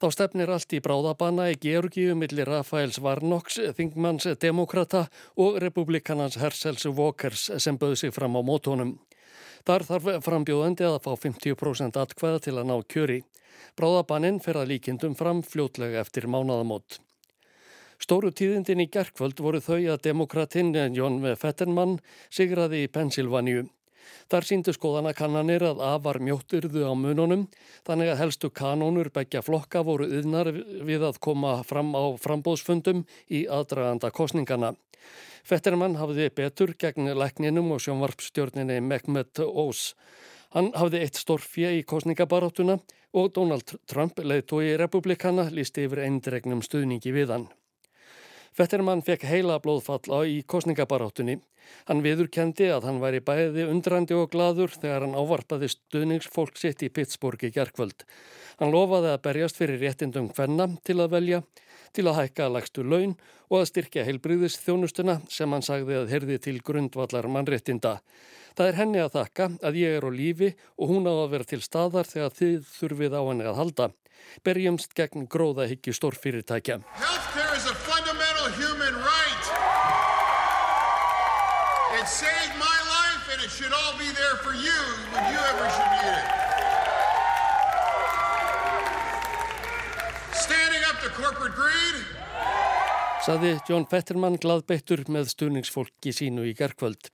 Þá 0.00 0.06
stefnir 0.14 0.50
allt 0.50 0.72
í 0.74 0.80
bráðabana 0.82 1.50
í 1.52 1.58
Georgiu 1.60 2.14
millir 2.18 2.48
Rafaels 2.48 2.98
Varnoks, 3.04 3.60
þingmanns 3.76 4.26
demokrata 4.42 5.06
og 5.36 5.60
republikanans 5.62 6.38
Hersels 6.40 6.86
Walkers 6.88 7.50
sem 7.62 7.78
böði 7.78 8.00
sig 8.04 8.14
fram 8.16 8.38
á 8.38 8.42
mótónum. 8.42 8.96
Þar 9.68 9.84
þarf 9.88 10.08
frambjóðandi 10.24 10.86
að 10.88 10.98
fá 11.04 11.12
50% 11.26 11.98
atkvæða 12.00 12.40
til 12.46 12.56
að 12.56 12.68
ná 12.70 12.76
kjöri. 12.88 13.20
Bráðabanninn 13.76 14.40
fer 14.40 14.58
að 14.60 14.72
líkindum 14.72 15.16
fram 15.18 15.42
fljótlega 15.46 16.00
eftir 16.00 16.26
mánadamót. 16.30 16.98
Stóru 18.00 18.30
tíðindin 18.32 18.80
í 18.80 18.88
gerkvöld 18.88 19.42
voru 19.44 19.60
þau 19.60 19.76
að 19.92 20.06
demokratinn 20.06 20.72
Jón 20.96 21.20
Fettermann 21.36 21.98
sigraði 22.32 22.86
í 22.86 22.88
Pensilvaníu. 22.88 23.66
Þar 24.30 24.46
síndu 24.46 24.74
skoðana 24.76 25.12
kannanir 25.16 25.64
að 25.66 25.82
afar 25.84 26.20
mjótturðu 26.22 26.86
á 26.86 26.94
mununum 26.94 27.46
þannig 27.88 28.12
að 28.12 28.20
helstu 28.24 28.50
kanónur 28.50 29.10
begja 29.14 29.42
flokka 29.42 29.82
voru 29.86 30.08
yðnar 30.20 30.52
við 30.86 31.06
að 31.08 31.20
koma 31.24 31.58
fram 31.66 31.94
á 31.96 32.14
frambóðsfundum 32.20 33.04
í 33.28 33.46
aðdraganda 33.50 34.12
kostningana. 34.14 34.74
Fettermann 35.46 35.96
hafði 35.98 36.28
betur 36.36 36.74
gegn 36.78 37.12
lekninum 37.16 37.72
og 37.74 37.82
sjónvarpstjórninni 37.84 38.80
Mehmet 38.84 39.40
Ós. 39.40 39.94
Hann 40.54 40.72
hafði 40.74 41.04
eitt 41.04 41.18
stórfje 41.18 41.70
í 41.78 41.84
kostningabaráttuna 41.86 42.80
og 43.14 43.32
Donald 43.34 43.76
Trump, 43.90 44.18
leiðtói 44.18 44.76
republikana, 44.78 45.48
lísti 45.50 45.86
yfir 45.86 46.04
eindregnum 46.06 46.62
stuðningi 46.66 47.14
við 47.14 47.34
hann. 47.34 47.48
Fettermann 48.56 49.04
fekk 49.06 49.28
heila 49.30 49.60
blóðfall 49.62 50.10
á 50.10 50.20
í 50.26 50.40
kostningabaráttunni. 50.42 51.38
Hann 51.86 52.02
viðurkendi 52.02 52.66
að 52.74 52.88
hann 52.88 52.98
væri 53.02 53.20
bæði 53.22 53.66
undrandi 53.70 54.16
og 54.16 54.32
gladur 54.32 54.72
þegar 54.74 55.06
hann 55.06 55.14
ávarpaði 55.14 55.68
stuðningsfólk 55.70 56.58
sitt 56.58 56.82
í 56.82 56.90
Pittsburgh 56.90 57.46
í 57.46 57.52
gerkvöld. 57.54 58.02
Hann 58.58 58.74
lofaði 58.74 59.12
að 59.12 59.22
berjast 59.26 59.60
fyrir 59.60 59.78
réttindum 59.80 60.32
hvenna 60.34 60.66
til 60.84 60.98
að 60.98 61.14
velja, 61.14 61.42
til 61.94 62.06
að 62.10 62.18
hækka 62.18 62.48
lagstu 62.50 62.82
laun 62.82 63.14
og 63.50 63.60
að 63.60 63.70
styrkja 63.70 64.04
heilbriðis 64.08 64.58
þjónustuna 64.64 65.20
sem 65.30 65.54
hann 65.54 65.64
sagði 65.66 66.00
að 66.00 66.12
herði 66.14 66.40
til 66.42 66.58
grundvallar 66.66 67.30
mannréttinda. 67.30 68.00
Það 68.58 68.68
er 68.68 68.78
henni 68.80 69.00
að 69.00 69.14
þakka 69.14 69.48
að 69.62 69.78
ég 69.80 69.96
er 69.96 70.06
á 70.06 70.10
lífi 70.10 70.50
og 70.76 70.90
hún 70.90 71.06
á 71.06 71.14
að 71.14 71.30
vera 71.36 71.50
til 71.54 71.62
staðar 71.62 72.10
þegar 72.10 72.36
þið 72.40 72.68
þurfið 72.74 73.16
á 73.16 73.22
henni 73.22 73.46
að 73.46 73.60
halda. 73.62 73.88
Berjumst 74.44 74.92
gegn 74.98 75.30
gróða 75.30 75.70
higgju 75.70 75.94
stórfyrirtækja. 75.96 76.80
Saði 93.20 93.58
John 93.68 93.84
Fetterman 93.84 94.38
gladbeittur 94.40 95.02
með 95.12 95.26
stuðningsfólki 95.34 96.08
sínu 96.16 96.46
í 96.48 96.54
gerkvöld. 96.56 97.10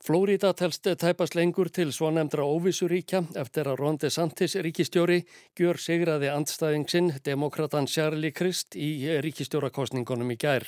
Flórida 0.00 0.54
telst 0.56 0.88
tæpast 0.88 1.34
lengur 1.36 1.68
til 1.68 1.90
svo 1.92 2.08
nefndra 2.08 2.46
óvissuríkja 2.48 3.20
eftir 3.42 3.68
að 3.68 3.82
Ron 3.82 3.98
DeSantis 4.00 4.54
ríkistjóri 4.64 5.18
gjör 5.58 5.76
sigraði 5.76 6.30
andstæðingsinn 6.32 7.10
demokratan 7.26 7.84
Charlie 7.84 8.32
Crist 8.32 8.78
í 8.80 8.88
ríkistjórakostningunum 9.26 10.32
í 10.32 10.38
gær. 10.40 10.64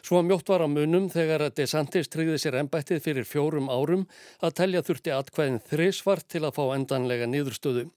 Svo 0.00 0.22
mjótt 0.24 0.48
var 0.48 0.64
á 0.64 0.68
munum 0.68 1.10
þegar 1.12 1.44
DeSantis 1.52 2.08
tryggði 2.08 2.38
sér 2.40 2.56
ennbættið 2.62 3.04
fyrir 3.04 3.28
fjórum 3.28 3.68
árum 3.68 4.08
að 4.40 4.56
telja 4.62 4.84
þurfti 4.88 5.12
atkvæðin 5.12 5.60
þrisvart 5.68 6.30
til 6.32 6.46
að 6.48 6.56
fá 6.56 6.64
endanlega 6.72 7.28
nýðurstöðu. 7.28 7.90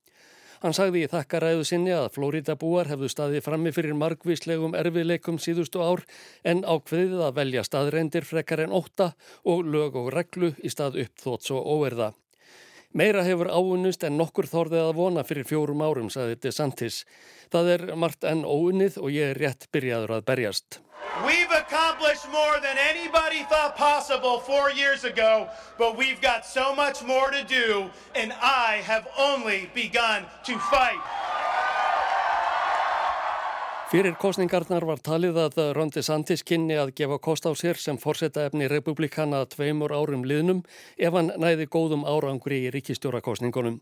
Hann 0.62 0.74
sagði 0.74 1.04
í 1.06 1.10
þakkaræðu 1.12 1.66
sinni 1.70 1.92
að 1.94 2.08
Flóritabúar 2.16 2.90
hefðu 2.90 3.10
staðið 3.14 3.44
frammi 3.46 3.74
fyrir 3.76 3.98
margvíslegum 3.98 4.78
erfiðleikum 4.80 5.38
síðustu 5.42 5.84
ár 5.86 6.02
en 6.42 6.64
ákveðið 6.66 7.26
að 7.28 7.36
velja 7.38 7.66
staðreindir 7.68 8.26
frekar 8.26 8.66
en 8.66 8.74
ótta 8.74 9.12
og 9.46 9.68
lög 9.70 10.00
og 10.02 10.10
reglu 10.16 10.56
í 10.58 10.74
stað 10.74 11.04
uppþóts 11.04 11.54
og 11.54 11.70
óerða. 11.78 12.14
Meira 12.98 13.22
hefur 13.22 13.52
áunnust 13.54 14.02
en 14.08 14.16
nokkur 14.18 14.48
þorðið 14.50 14.88
að 14.88 14.96
vona 14.98 15.24
fyrir 15.28 15.46
fjórum 15.46 15.84
árum, 15.86 16.08
sagði 16.10 16.40
DeSantis. 16.48 17.04
Það 17.54 17.70
er 17.76 17.84
margt 17.94 18.26
enn 18.26 18.42
óunnið 18.42 18.98
og 18.98 19.12
ég 19.14 19.34
er 19.36 19.38
rétt 19.38 19.68
byrjaður 19.70 20.16
að 20.16 20.24
berjast. 20.26 20.80
We've 21.22 21.54
accomplished 21.54 22.26
more 22.34 22.58
than 22.60 22.78
anybody 22.82 23.46
thought 23.54 23.78
possible 23.78 24.40
four 24.40 24.72
years 24.72 25.04
ago, 25.04 25.48
but 25.78 25.96
we've 25.96 26.22
got 26.22 26.44
so 26.44 26.74
much 26.74 27.04
more 27.04 27.30
to 27.30 27.44
do, 27.46 27.92
and 28.16 28.34
I 28.42 28.82
have 28.90 29.06
only 29.14 29.70
begun 29.76 30.26
to 30.46 30.58
fight. 30.58 30.98
Fyrir 33.88 34.18
kostningarnar 34.20 34.84
var 34.84 35.00
talið 35.00 35.38
að 35.40 35.60
Ron 35.78 35.92
DeSantis 35.96 36.42
kynni 36.44 36.76
að 36.76 36.90
gefa 36.98 37.16
kost 37.24 37.46
á 37.48 37.56
sér 37.56 37.78
sem 37.80 37.96
forsetta 37.96 38.44
efni 38.44 38.68
republikana 38.68 39.46
tveimur 39.48 39.94
árum 39.96 40.26
liðnum 40.28 40.60
ef 41.00 41.16
hann 41.16 41.32
næði 41.40 41.70
góðum 41.72 42.04
árangri 42.04 42.66
í 42.66 42.74
ríkistjórakostningunum. 42.76 43.78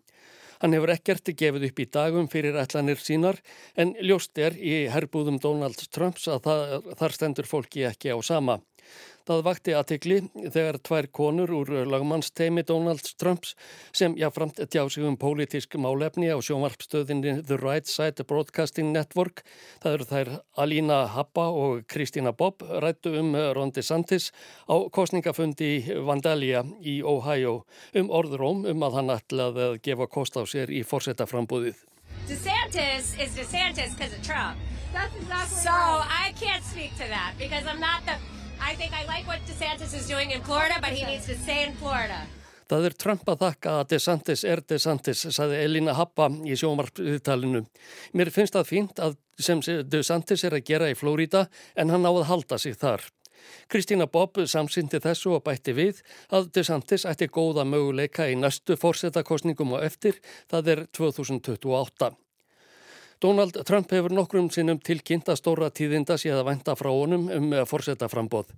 Hann 0.61 0.77
hefur 0.77 0.93
ekkert 0.93 1.33
gefið 1.33 1.65
upp 1.71 1.81
í 1.81 1.87
dagum 1.97 2.29
fyrir 2.29 2.59
ætlanir 2.61 3.01
sínar 3.01 3.41
en 3.81 3.95
ljóst 3.97 4.37
er 4.37 4.53
í 4.53 4.83
herbúðum 4.93 5.41
Donald 5.41 5.81
Trumps 5.89 6.29
að 6.29 6.45
það, 6.45 6.93
þar 7.01 7.17
stendur 7.17 7.49
fólki 7.49 7.87
ekki 7.89 8.13
á 8.13 8.17
sama. 8.21 8.59
Það 9.25 9.39
vakti 9.41 9.73
aðtikli 9.73 10.15
þegar 10.53 10.77
tvær 10.85 11.07
konur 11.09 11.49
úr 11.57 11.69
lagmannsteimi 11.89 12.61
Donald 12.69 13.07
Trumps 13.17 13.55
sem 13.89 14.13
jáframt 14.19 14.59
tjá 14.69 14.83
sig 14.85 15.01
um 15.01 15.17
pólitísk 15.17 15.79
málefni 15.81 16.29
á 16.29 16.37
sjónvarpstöðinni 16.37 17.39
The 17.41 17.57
Right 17.57 17.89
Side 17.89 18.21
Broadcasting 18.29 18.93
Network. 18.93 19.41
Það 19.81 19.97
eru 19.97 20.07
þær 20.11 20.31
Alína 20.61 20.99
Habba 21.15 21.47
og 21.49 21.87
Kristína 21.89 22.35
Bobb 22.37 22.61
rættu 22.61 23.15
um 23.17 23.33
Ron 23.33 23.73
DeSantis 23.73 24.29
á 24.69 24.77
kostningafundi 24.93 25.81
Vandalia 26.05 26.61
í 26.85 26.99
Ohio 27.01 27.63
um 27.97 28.13
orðróm 28.13 28.61
um 28.69 28.85
að 28.85 29.01
hann 29.01 29.13
ætlaði 29.17 29.67
að 29.71 29.81
gefa 29.89 30.05
kost 30.05 30.37
á 30.37 30.45
sér 30.45 30.69
í 30.69 30.85
fórsetaframbúðið. 30.85 31.81
DeSantis 32.29 33.17
is 33.17 33.33
DeSantis 33.33 33.97
because 33.97 34.13
of 34.13 34.21
Trump. 34.21 34.61
That's 34.93 35.17
exactly 35.17 35.57
so 35.65 35.73
right. 35.73 36.29
I 36.29 36.33
can't 36.37 36.63
speak 36.63 36.93
to 37.01 37.09
that 37.09 37.33
because 37.41 37.65
I'm 37.65 37.81
not 37.81 38.05
the 38.05 38.21
I 38.65 38.73
think 38.75 38.93
I 38.93 39.05
like 39.05 39.27
what 39.27 39.39
DeSantis 39.45 39.93
is 39.93 40.07
doing 40.07 40.31
in 40.31 40.41
Florida, 40.41 40.75
but 40.81 40.89
he 40.89 41.05
needs 41.05 41.25
to 41.27 41.35
stay 41.35 41.65
in 41.67 41.73
Florida. 41.77 42.25
Það 42.65 42.87
er 42.87 42.95
Trump 42.97 43.27
að 43.29 43.43
þakka 43.43 43.73
að 43.79 43.91
DeSantis 43.91 44.41
er 44.49 44.61
DeSantis, 44.65 45.21
saði 45.35 45.59
Elina 45.67 45.93
Happa 45.93 46.31
í 46.49 46.57
sjómarpviðtalinu. 46.57 47.61
Mér 48.17 48.31
finnst 48.33 48.57
það 48.57 48.71
fínt 48.71 49.03
að 49.05 49.19
sem 49.37 49.61
DeSantis 49.61 50.47
er 50.49 50.57
að 50.57 50.65
gera 50.71 50.89
í 50.89 50.97
Flórida 50.97 51.45
en 51.77 51.93
hann 51.93 52.09
á 52.09 52.11
að 52.15 52.25
halda 52.31 52.57
sig 52.57 52.73
þar. 52.81 53.05
Kristína 53.69 54.09
Bobb 54.09 54.41
samsýndi 54.49 54.97
þessu 55.03 55.35
og 55.37 55.45
bætti 55.45 55.77
við 55.77 56.01
að 56.33 56.49
DeSantis 56.57 57.05
ætti 57.05 57.29
góða 57.29 57.67
möguleika 57.69 58.25
í 58.31 58.39
næstu 58.39 58.79
fórsetakostningum 58.81 59.77
og 59.77 59.85
eftir, 59.85 60.17
það 60.49 60.73
er 60.73 60.85
2028. 60.97 62.15
Donald 63.21 63.57
Trump 63.65 63.91
hefur 63.95 64.11
nokkrum 64.11 64.49
sinnum 64.51 64.79
tilkynnt 64.83 65.29
að 65.31 65.39
stóra 65.39 65.69
tíðinda 65.71 66.17
sé 66.19 66.33
að 66.35 66.45
vænta 66.49 66.75
frá 66.75 66.91
honum 66.91 67.29
um 67.31 67.53
að 67.55 67.69
forsetta 67.69 68.09
frambóð. 68.11 68.51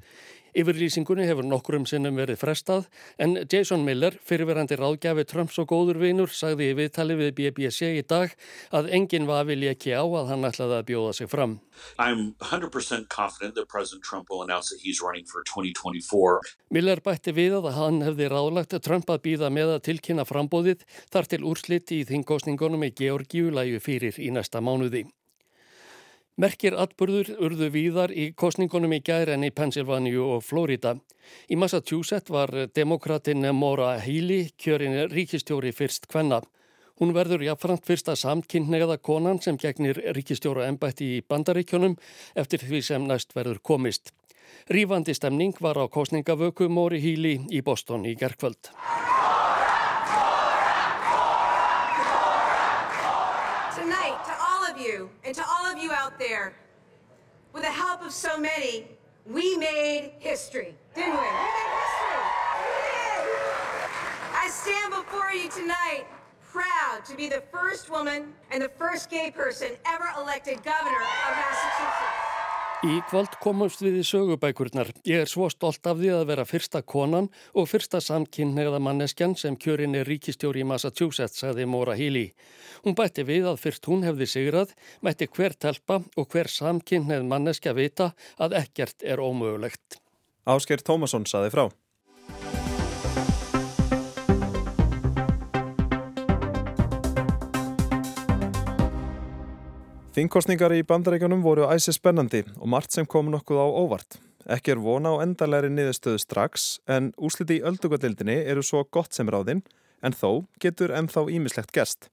Yfirlýsingunni 0.58 1.28
hefur 1.30 1.46
nokkrum 1.46 1.84
sinnum 1.86 2.16
verið 2.18 2.40
frestað 2.42 2.88
en 3.22 3.36
Jason 3.46 3.84
Miller, 3.86 4.16
fyrirverandi 4.26 4.74
ráðgjafi 4.80 5.26
Trumps 5.30 5.60
og 5.62 5.68
góður 5.70 6.00
vinur, 6.02 6.32
sagði 6.34 6.72
í 6.72 6.78
viðtali 6.80 7.18
við 7.20 7.36
BBC 7.38 7.92
í 8.00 8.02
dag 8.02 8.34
að 8.74 8.90
enginn 8.98 9.28
vafi 9.30 9.54
leki 9.54 9.94
á 9.94 10.02
að 10.02 10.32
hann 10.32 10.48
ætlaði 10.50 10.80
að 10.80 10.88
bjóða 10.88 11.12
sig 11.20 11.30
fram. 11.30 11.54
I'm 12.02 12.34
100% 12.42 13.06
confident 13.14 13.54
that 13.54 13.70
President 13.70 14.02
Trump 14.02 14.32
will 14.34 14.42
announce 14.42 14.74
that 14.74 14.82
he's 14.82 14.98
running 14.98 15.30
for 15.30 15.46
2024. 15.46 16.42
Miller 16.74 17.04
bætti 17.06 17.36
við 17.38 17.60
að 17.60 17.70
hann 17.78 18.02
hefði 18.08 18.32
ráðlagt 18.34 18.74
Trump 18.82 19.14
að 19.14 19.22
býða 19.30 19.54
með 19.54 19.76
að 19.76 19.86
tilkynna 19.92 20.26
frambóðið 20.26 20.88
þar 21.14 21.30
til 21.36 21.44
úrslitt 21.46 21.94
í 21.94 22.02
þingosningunum 22.10 22.90
í 22.90 22.96
Georgíu 22.98 23.54
lægu 23.54 23.84
fyrir 23.84 24.18
í 24.18 24.34
næsta 24.34 24.66
mánuði. 24.66 25.06
Merkir 26.38 26.76
atbyrður 26.78 27.32
urðu 27.48 27.68
víðar 27.74 28.12
í 28.14 28.28
kostningunum 28.38 28.92
í 28.94 29.00
gæri 29.02 29.34
en 29.34 29.46
í 29.48 29.50
Pennsylvania 29.50 30.22
og 30.22 30.44
Florida. 30.46 30.92
Í 31.50 31.58
Massachusetts 31.58 32.30
var 32.30 32.54
demokratin 32.78 33.42
Maura 33.58 33.96
Healey 33.98 34.52
kjörin 34.54 35.10
ríkistjóri 35.10 35.74
fyrst 35.74 36.06
hvenna. 36.14 36.44
Hún 37.02 37.16
verður 37.18 37.42
jáfnframt 37.42 37.90
fyrsta 37.90 38.14
samkynnegaða 38.14 39.00
konan 39.02 39.42
sem 39.42 39.58
gegnir 39.58 39.98
ríkistjóra 40.14 40.70
ennbætti 40.70 41.10
í 41.18 41.26
bandaríkjónum 41.26 41.98
eftir 42.38 42.62
því 42.62 42.86
sem 42.86 43.10
næst 43.10 43.34
verður 43.34 43.58
komist. 43.58 44.14
Rífandi 44.70 45.18
stemning 45.18 45.58
var 45.58 45.82
á 45.82 45.90
kostningavöku 45.90 46.70
Móri 46.70 47.02
Híli 47.02 47.40
í 47.50 47.66
Boston 47.66 48.06
í 48.06 48.14
gerkvöld. 48.14 48.70
Tonight, 53.74 54.22
to 54.22 54.34
all 54.38 54.64
of 54.70 54.78
you 54.78 55.10
and 55.26 55.34
to 55.34 55.42
all 55.42 55.57
there, 56.20 56.54
with 57.54 57.64
the 57.64 57.72
help 57.72 58.02
of 58.04 58.12
so 58.12 58.38
many, 58.38 58.88
we 59.26 59.58
made 59.58 60.14
history, 60.20 60.76
didn't 60.96 61.12
we? 61.12 61.18
We 61.18 61.24
made 61.24 61.72
history. 61.78 62.22
I 64.34 64.50
stand 64.50 64.94
before 64.94 65.32
you 65.32 65.50
tonight 65.50 66.06
proud 66.42 67.06
to 67.06 67.16
be 67.16 67.30
the 67.30 67.44
first 67.52 67.90
woman 67.90 68.34
and 68.52 68.62
the 68.64 68.70
first 68.70 69.10
gay 69.10 69.32
person 69.32 69.72
ever 69.86 70.08
elected 70.20 70.64
governor 70.64 71.02
of 71.02 71.36
Massachusetts. 71.36 72.27
Í 72.86 73.00
kvöld 73.10 73.34
komumst 73.42 73.80
við 73.82 73.96
í 73.98 74.02
sögubækurnar. 74.06 74.92
Ég 75.10 75.24
er 75.24 75.30
svo 75.32 75.48
stolt 75.50 75.88
af 75.90 75.98
því 75.98 76.12
að 76.14 76.28
vera 76.30 76.44
fyrsta 76.46 76.84
konan 76.86 77.32
og 77.58 77.66
fyrsta 77.72 77.98
samkynneiða 78.06 78.78
manneskjan 78.86 79.34
sem 79.34 79.58
kjörin 79.58 79.98
er 79.98 80.06
ríkistjóri 80.06 80.62
í 80.62 80.68
Massachusetts, 80.70 81.42
sagði 81.42 81.66
Móra 81.66 81.96
Healy. 81.98 82.28
Hún 82.86 82.94
bætti 83.00 83.26
við 83.26 83.50
að 83.50 83.64
fyrst 83.64 83.90
hún 83.90 84.06
hefði 84.06 84.30
sigrað, 84.30 84.76
mætti 85.02 85.26
hver 85.26 85.58
telpa 85.58 86.04
og 86.14 86.30
hver 86.30 86.52
samkynneið 86.54 87.26
manneskja 87.26 87.74
vita 87.74 88.12
að 88.38 88.60
ekkert 88.62 89.02
er 89.02 89.26
ómögulegt. 89.26 89.98
Ásker 90.46 90.86
Tómasson 90.86 91.26
saði 91.26 91.50
frá. 91.58 91.66
Þingkostningar 100.18 100.74
í 100.74 100.80
bandaríkanum 100.82 101.44
voru 101.46 101.68
æsi 101.70 101.94
spennandi 101.94 102.40
og 102.56 102.66
margt 102.74 102.96
sem 102.96 103.06
kom 103.06 103.28
nokkuð 103.30 103.60
á 103.62 103.68
óvart. 103.70 104.16
Ekki 104.50 104.72
er 104.74 104.80
vona 104.82 105.12
á 105.14 105.22
endalegri 105.22 105.70
niðurstöðu 105.70 106.18
strax 106.24 106.64
en 106.90 107.12
úsliti 107.22 107.60
í 107.60 107.62
öldugadildinni 107.62 108.40
eru 108.50 108.64
svo 108.66 108.82
gott 108.90 109.14
sem 109.14 109.30
ráðinn 109.30 109.62
en 110.02 110.16
þó 110.18 110.48
getur 110.58 110.90
ennþá 110.98 111.28
ímislegt 111.30 111.70
gerst. 111.70 112.08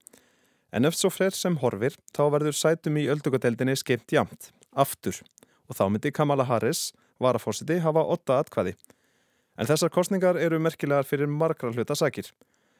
En 0.69 0.85
ef 0.85 0.99
svo 0.99 1.09
frer 1.09 1.33
sem 1.33 1.57
horfir 1.63 1.97
þá 2.13 2.21
verður 2.35 2.59
sætum 2.59 2.99
í 3.01 3.07
öldugadeildinni 3.15 3.73
skeimt 3.81 4.13
jamt, 4.13 4.51
aftur 4.77 5.23
og 5.65 5.79
þá 5.79 5.87
myndi 5.89 6.13
Kamala 6.13 6.45
Harris, 6.45 6.91
varafórsiti, 7.17 7.79
hafa 7.81 8.03
åtta 8.05 8.37
atkvæði. 8.45 8.75
En 9.57 9.65
þessar 9.65 9.95
kostningar 9.97 10.37
eru 10.37 10.61
merkilegar 10.61 11.09
fyrir 11.09 11.33
margra 11.33 11.73
hluta 11.73 11.97
sakir. 11.97 12.29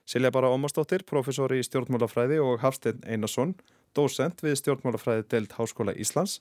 Silja 0.05 0.29
bara 0.29 0.53
Ómarsdóttir, 0.53 1.07
professor 1.09 1.57
í 1.57 1.65
stjórnmálafræði 1.65 2.43
og 2.45 2.61
Hafstein 2.61 3.01
Einarsson, 3.09 3.57
dósent 3.97 4.43
við 4.45 4.59
stjórnmálafræði 4.61 5.27
deild 5.31 5.55
Háskóla 5.57 5.95
Íslands. 5.97 6.41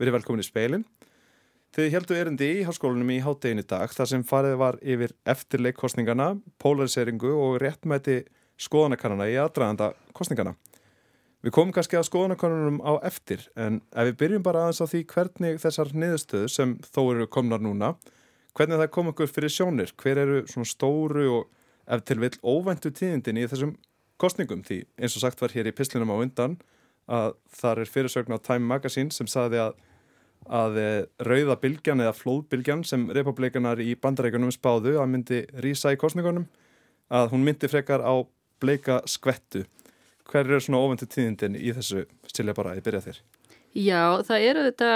Erum 0.00 0.16
velkomin 0.16 0.44
í 0.44 0.46
speilin. 0.46 0.84
Þið 1.70 1.92
heldu 1.94 2.16
erindi 2.18 2.46
í 2.58 2.62
háskólanum 2.66 3.12
í 3.14 3.20
háttegin 3.22 3.62
í 3.62 3.66
dag 3.70 3.92
þar 3.94 4.08
sem 4.10 4.22
farið 4.26 4.56
var 4.58 4.78
yfir 4.82 5.12
eftirleik 5.28 5.76
kostningana, 5.78 6.32
polariseringu 6.58 7.30
og 7.30 7.60
réttmæti 7.62 8.24
skoðanakarana 8.58 9.28
í 9.30 9.36
aðdraðanda 9.38 9.92
kostningana. 10.16 10.56
Við 11.40 11.54
komum 11.54 11.70
kannski 11.72 11.96
að 11.96 12.08
skoðanakarunum 12.08 12.80
á 12.82 12.98
eftir 13.06 13.46
en 13.54 13.78
ef 13.94 14.10
við 14.10 14.18
byrjum 14.24 14.42
bara 14.44 14.64
aðeins 14.66 14.82
á 14.82 14.90
því 14.90 15.04
hvernig 15.14 15.62
þessar 15.62 15.92
niðurstöðu 15.94 16.50
sem 16.50 16.74
þó 16.90 17.00
eru 17.04 17.28
komnar 17.38 17.62
núna, 17.62 17.94
hvernig 18.58 18.82
það 18.82 18.92
kom 18.96 19.12
okkur 19.14 19.30
fyrir 19.30 19.54
sjónir, 19.54 19.94
hver 19.94 20.20
eru 20.24 20.42
svona 20.50 20.68
stóru 20.68 21.28
og 21.38 21.46
ef 21.86 22.02
til 22.02 22.18
vil 22.20 22.34
óvæntu 22.42 22.90
tíðindin 22.90 23.38
í 23.40 23.46
þessum 23.46 23.76
kostningum 24.20 24.66
því 24.66 24.82
eins 24.98 25.14
og 25.14 25.22
sagt 25.22 25.40
var 25.40 25.54
hér 25.54 25.70
í 25.70 25.76
pislinum 25.76 26.12
á 26.12 26.18
undan 26.18 26.58
að 27.10 27.34
þar 27.60 27.82
er 27.82 27.90
fyrirsögn 27.90 28.36
á 28.36 28.38
Time 28.38 28.66
Magazine 28.70 29.14
sem 29.14 29.28
saði 29.30 29.60
að, 29.64 29.74
að 30.46 30.78
rauða 31.26 31.58
bylgjan 31.62 32.04
eða 32.04 32.16
flóðbylgjan 32.16 32.86
sem 32.86 33.08
republikanar 33.16 33.82
í 33.82 33.96
bandarækjunum 33.98 34.54
spáðu 34.54 34.96
að 35.02 35.10
myndi 35.14 35.42
rýsa 35.64 35.92
í 35.94 36.00
kostningunum 36.00 36.46
að 37.10 37.32
hún 37.34 37.44
myndi 37.46 37.68
frekar 37.70 38.04
á 38.06 38.14
bleika 38.62 39.00
skvettu. 39.08 39.64
Hver 40.30 40.46
eru 40.46 40.62
svona 40.62 40.80
óvendu 40.84 41.08
tíðindin 41.10 41.58
í 41.58 41.72
þessu 41.74 42.06
stilja 42.30 42.54
bara 42.54 42.76
ég 42.78 42.86
byrja 42.86 43.02
þér? 43.08 43.20
Já, 43.70 44.18
það 44.26 44.44
er, 44.48 44.58
þetta, 44.66 44.86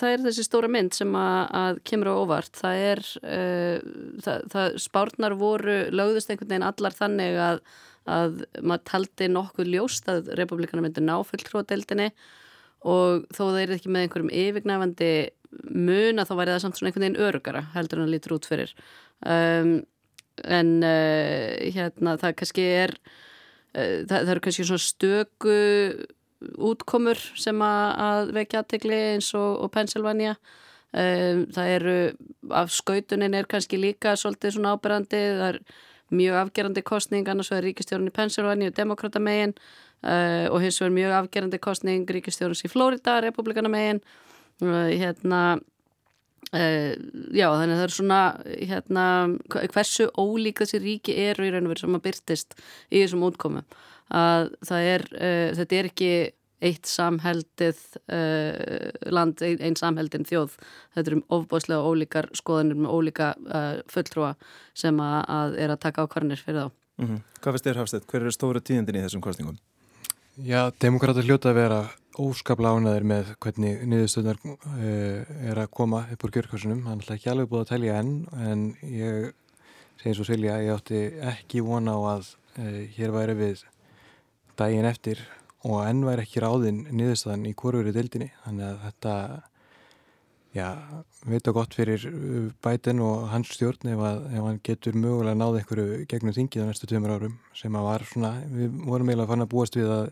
það 0.00 0.12
er 0.12 0.22
þessi 0.24 0.44
stóra 0.46 0.70
mynd 0.70 0.94
sem 0.96 1.12
að, 1.14 1.40
að 1.60 1.76
kemur 1.86 2.10
á 2.10 2.14
óvart. 2.18 2.58
Það 2.58 2.80
er, 2.82 3.02
uh, 3.22 4.16
það, 4.24 4.46
það 4.54 4.78
spárnar 4.82 5.36
voru 5.38 5.76
lögðust 5.94 6.32
einhvern 6.32 6.50
veginn 6.50 6.66
allar 6.66 6.96
þannig 6.96 7.38
að, 7.38 7.60
að 8.06 8.42
maður 8.62 8.84
taldi 8.90 9.28
nokkuð 9.32 9.70
ljóst 9.74 10.10
að 10.10 10.32
republikana 10.38 10.84
myndi 10.84 11.04
ná 11.04 11.16
fulltróðdeldinni 11.26 12.10
og 12.86 13.26
þó 13.34 13.42
það 13.42 13.60
er 13.62 13.74
ekki 13.76 13.92
með 13.92 14.06
einhverjum 14.06 14.32
yfirgnæfandi 14.42 15.10
mun 15.72 16.20
að 16.20 16.30
þá 16.30 16.34
væri 16.40 16.54
það 16.54 16.62
samt 16.64 16.78
svona 16.78 16.90
einhvern 16.90 17.06
veginn 17.06 17.28
örugara 17.28 17.62
heldur 17.74 18.00
en 18.00 18.06
að 18.06 18.12
lítur 18.14 18.36
út 18.36 18.48
fyrir. 18.48 18.74
Um, 19.26 19.72
en 20.44 20.72
uh, 20.84 21.70
hérna 21.72 22.16
það 22.20 22.36
kannski 22.42 22.66
er, 22.82 22.92
uh, 23.72 24.04
það, 24.04 24.18
það 24.18 24.32
eru 24.34 24.44
kannski 24.44 24.68
svona 24.68 24.84
stöku 24.84 25.56
útkomur 26.68 27.20
sem 27.38 27.64
að 27.64 28.32
vekja 28.36 28.62
aðtegli 28.62 29.00
eins 29.14 29.32
og, 29.38 29.62
og 29.64 29.72
Pennsylvania 29.72 30.36
um, 30.36 31.46
það 31.56 31.72
eru 31.78 31.96
af 32.60 32.74
skautunin 32.76 33.36
er 33.38 33.48
kannski 33.50 33.80
líka 33.80 34.14
svolítið 34.20 34.58
svona 34.58 34.76
ábyrrandi 34.76 35.22
það 35.40 35.48
er 35.48 35.60
mjög 36.14 36.40
afgerandi 36.42 36.82
kostning 36.86 37.28
annars 37.28 37.50
vegar 37.50 37.66
ríkistjórun 37.66 38.10
í 38.10 38.14
Pennsylvania 38.14 38.70
og 38.70 38.76
demokratamegin 38.76 39.54
uh, 39.56 40.46
og 40.52 40.60
hins 40.62 40.80
vegar 40.80 40.94
mjög 40.98 41.16
afgerandi 41.20 41.62
kostning 41.62 42.10
ríkistjórun 42.10 42.66
í 42.66 42.72
Florida 42.72 43.20
republikanamegin 43.24 44.02
uh, 44.62 44.90
hérna 44.92 45.58
Uh, 46.54 46.94
já 47.34 47.48
þannig 47.50 47.72
að 47.74 47.80
það 47.80 47.84
er 47.84 47.92
svona 47.92 48.18
hérna, 48.70 49.04
hversu 49.50 50.04
ólík 50.14 50.60
þessi 50.62 50.78
ríki 50.78 51.16
eru 51.18 51.42
í 51.42 51.50
raun 51.50 51.66
og 51.66 51.72
veru 51.72 51.82
sem 51.82 51.96
að 51.98 52.04
byrtist 52.04 52.54
í 52.86 53.00
þessum 53.00 53.24
útkomum. 53.26 53.64
Að 54.14 54.52
það 54.68 54.86
er, 54.92 55.04
uh, 55.18 55.48
þetta 55.58 55.76
er 55.80 55.88
ekki 55.90 56.10
eitt 56.64 56.88
samheldið 56.88 57.82
uh, 58.08 58.90
land, 59.12 59.42
ein, 59.44 59.60
ein 59.60 59.76
samheldin 59.76 60.24
þjóð 60.28 60.56
þetta 60.96 61.10
eru 61.10 61.22
ofbóðslega 61.36 61.84
ólíkar 61.84 62.30
skoðanir 62.36 62.80
með 62.80 62.96
ólíka 62.96 63.34
fulltrúa 63.92 64.34
sem 64.74 65.00
að, 65.00 65.18
að 65.38 65.56
er 65.64 65.74
að 65.74 65.82
taka 65.84 66.06
ákvarðanir 66.06 66.42
fyrir 66.42 66.60
þá 66.60 66.68
mm 66.70 67.06
-hmm. 67.06 67.22
Hvað 67.40 67.52
finnst 67.56 67.66
þér 67.68 67.80
Hafstedt? 67.82 68.06
Hver 68.10 68.22
eru 68.22 68.32
stóra 68.32 68.60
tíðindin 68.60 68.96
í 68.96 69.04
þessum 69.04 69.24
kostningum? 69.24 69.58
Já, 70.36 70.68
demokrata 70.80 71.22
hljóta 71.24 71.48
að 71.48 71.60
vera 71.60 71.80
óskaplega 72.20 72.76
ánaðir 72.76 73.04
með 73.08 73.28
hvernig 73.40 73.84
niðurstöðnar 73.88 74.38
uh, 74.44 75.22
er 75.48 75.60
að 75.62 75.70
koma 75.72 76.02
upp 76.12 76.26
úr 76.26 76.32
gjörkvarsunum. 76.34 76.82
Hann 76.88 77.00
er 77.00 77.14
ekki 77.14 77.30
alveg 77.32 77.48
búið 77.48 77.64
að 77.64 77.70
telja 77.70 78.00
enn 78.02 78.12
en 78.44 78.66
ég 78.84 79.30
segi 80.02 80.12
svo 80.18 80.26
Silja, 80.28 80.58
ég 80.60 80.74
átti 80.76 81.00
ekki 81.24 81.64
vona 81.64 81.96
á 81.96 82.00
að 82.16 82.28
uh, 82.60 82.82
hér 82.96 83.14
væri 83.16 83.36
við 83.38 83.64
daginn 84.60 84.88
eftir 84.88 85.24
og 85.66 85.82
enn 85.82 86.04
væri 86.06 86.24
ekki 86.26 86.42
ráðinn 86.44 86.84
niðurstöðan 86.94 87.46
í 87.50 87.54
í 87.54 87.94
dildinni. 87.94 88.28
Þannig 88.44 88.66
að 88.66 88.82
þetta, 88.84 89.14
já, 90.54 90.68
veit 91.26 91.48
og 91.50 91.56
gott 91.58 91.74
fyrir 91.74 92.06
bætin 92.62 93.02
og 93.04 93.26
hans 93.32 93.50
stjórn 93.54 93.90
ef, 93.92 94.04
að, 94.10 94.20
ef 94.30 94.46
hann 94.46 94.60
getur 94.62 94.98
mögulega 94.98 95.38
náð 95.40 95.60
einhverju 95.60 96.04
gegnum 96.10 96.36
þingið 96.36 96.62
á 96.62 96.68
næstu 96.70 96.90
tveimur 96.90 97.16
árum 97.16 97.38
sem 97.56 97.74
að 97.74 97.88
var 97.88 98.06
svona, 98.12 98.32
við 98.52 98.78
vorum 98.86 99.10
eiginlega 99.10 99.32
fann 99.32 99.46
að 99.46 99.52
búast 99.56 99.78
við 99.78 99.90
að 99.90 100.06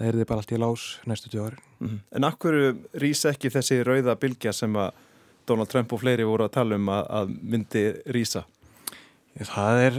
það 0.00 0.08
er 0.08 0.18
þið 0.18 0.28
bara 0.30 0.42
allt 0.42 0.54
í 0.56 0.60
lás 0.60 0.86
næstu 1.06 1.30
tjóð 1.30 1.46
ári. 1.46 1.62
Mm 1.78 1.88
-hmm. 1.88 2.00
En 2.16 2.24
akkur 2.24 2.54
rýsa 2.94 3.34
ekki 3.34 3.52
þessi 3.52 3.82
rauða 3.84 4.16
bylgja 4.16 4.52
sem 4.52 4.76
að 4.76 4.90
Donald 5.46 5.68
Trump 5.68 5.92
og 5.92 6.00
fleiri 6.00 6.24
voru 6.24 6.44
að 6.44 6.56
tala 6.56 6.76
um 6.76 6.88
að, 6.88 7.04
að 7.10 7.36
myndi 7.42 7.84
rýsa? 8.06 8.44
Það 9.38 9.80
er, 9.84 9.98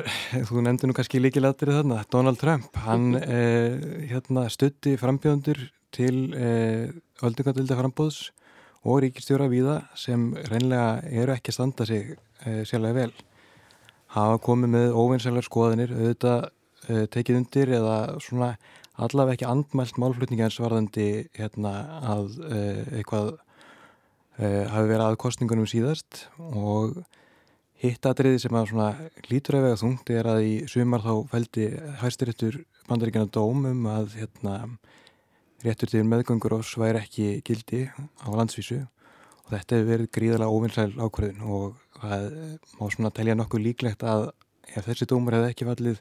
þú 0.49 0.61
nefndi 0.65 0.89
nú 0.89 0.95
kannski 0.95 1.21
líkilættir 1.21 1.71
þarna, 1.71 2.01
Donald 2.11 2.39
Trump, 2.41 2.75
hann 2.83 3.15
eh, 3.21 3.77
hérna, 4.11 4.47
stutti 4.51 4.97
frambjöðundur 4.99 5.61
til 5.95 6.17
eh, 6.35 6.91
öldungadölda 7.23 7.77
frambóðs 7.79 8.31
og 8.83 8.99
ríkistjóra 9.05 9.47
viða 9.51 9.77
sem 9.95 10.31
reynlega 10.51 10.99
eru 11.23 11.35
ekki 11.35 11.53
að 11.53 11.57
standa 11.57 11.87
sig 11.87 12.11
eh, 12.43 12.63
sérlega 12.67 13.05
vel. 13.05 13.13
Hafa 14.11 14.41
komið 14.43 14.75
með 14.75 14.99
óvinnsælar 14.99 15.47
skoðanir, 15.47 15.95
auðvitað 15.95 16.49
tekið 17.13 17.37
undir 17.37 17.69
eða 17.77 17.97
svona 18.25 18.55
allavega 18.99 19.37
ekki 19.37 19.47
andmælt 19.47 19.99
málflutningi 20.01 20.45
eins 20.45 20.59
varðandi 20.61 21.07
hérna, 21.37 21.73
að 22.11 22.37
uh, 22.41 22.81
eitthvað 22.97 23.29
uh, 23.31 24.65
hafi 24.73 24.89
verið 24.89 25.05
að 25.05 25.19
kostningunum 25.21 25.69
síðast 25.69 26.25
og 26.39 26.99
hitt 27.81 28.05
aðriði 28.05 28.43
sem 28.43 28.57
að 28.57 29.01
lítur 29.31 29.57
að 29.57 29.65
vega 29.65 29.79
þungt 29.81 30.11
er 30.13 30.29
að 30.29 30.41
í 30.45 30.53
sumar 30.69 31.01
þá 31.01 31.13
fældi 31.31 31.67
hæstiréttur 32.01 32.59
bandaríkjana 32.89 33.31
dómum 33.33 33.87
að 33.89 34.17
hérna, 34.19 34.57
réttur 35.65 35.89
til 35.89 36.03
meðgöngur 36.05 36.59
ás 36.59 36.75
væri 36.77 37.01
ekki 37.01 37.27
gildi 37.47 37.87
á 37.89 38.29
landsvísu 38.29 38.83
og 38.83 39.49
þetta 39.55 39.79
hefur 39.79 39.89
verið 39.89 40.13
gríðarlega 40.17 40.53
óvinnsæl 40.53 40.93
ákvörðin 41.01 41.41
og 41.57 41.81
það 41.97 42.29
má 42.77 42.85
svona 42.93 43.13
telja 43.17 43.37
nokkuð 43.37 43.65
líklegt 43.65 44.05
að 44.05 44.29
ef 44.69 44.85
þessi 44.85 45.09
dómur 45.09 45.37
hefði 45.37 45.51
ekki 45.55 45.69
fallið 45.69 45.99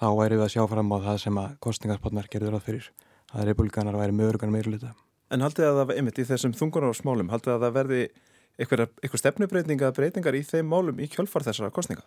þá 0.00 0.06
væri 0.18 0.38
við 0.38 0.46
að 0.48 0.52
sjá 0.56 0.66
fram 0.70 0.92
á 0.94 0.98
það 1.08 1.22
sem 1.22 1.40
að 1.44 1.56
kostningarspotnar 1.62 2.30
gerður 2.30 2.58
að 2.58 2.68
fyrir 2.68 2.92
að 3.34 3.48
republikanar 3.50 3.98
væri 3.98 4.14
mögurugan 4.14 4.54
meirulita. 4.54 4.94
En 5.32 5.42
haldið 5.42 5.70
að 5.70 5.80
það 5.80 5.96
einmitt 5.96 6.18
í 6.20 6.26
þessum 6.28 6.54
þungunarsmálum, 6.58 7.30
haldið 7.32 7.54
að 7.54 7.64
það 7.64 7.76
verði 7.78 8.02
eitthvað 8.58 9.20
stefnubreitinga 9.20 9.88
eða 9.88 9.96
breytingar 9.96 10.38
í 10.38 10.44
þeim 10.46 10.70
málum 10.70 11.00
í 11.02 11.08
kjölfar 11.10 11.46
þessara 11.46 11.74
kostninga? 11.74 12.04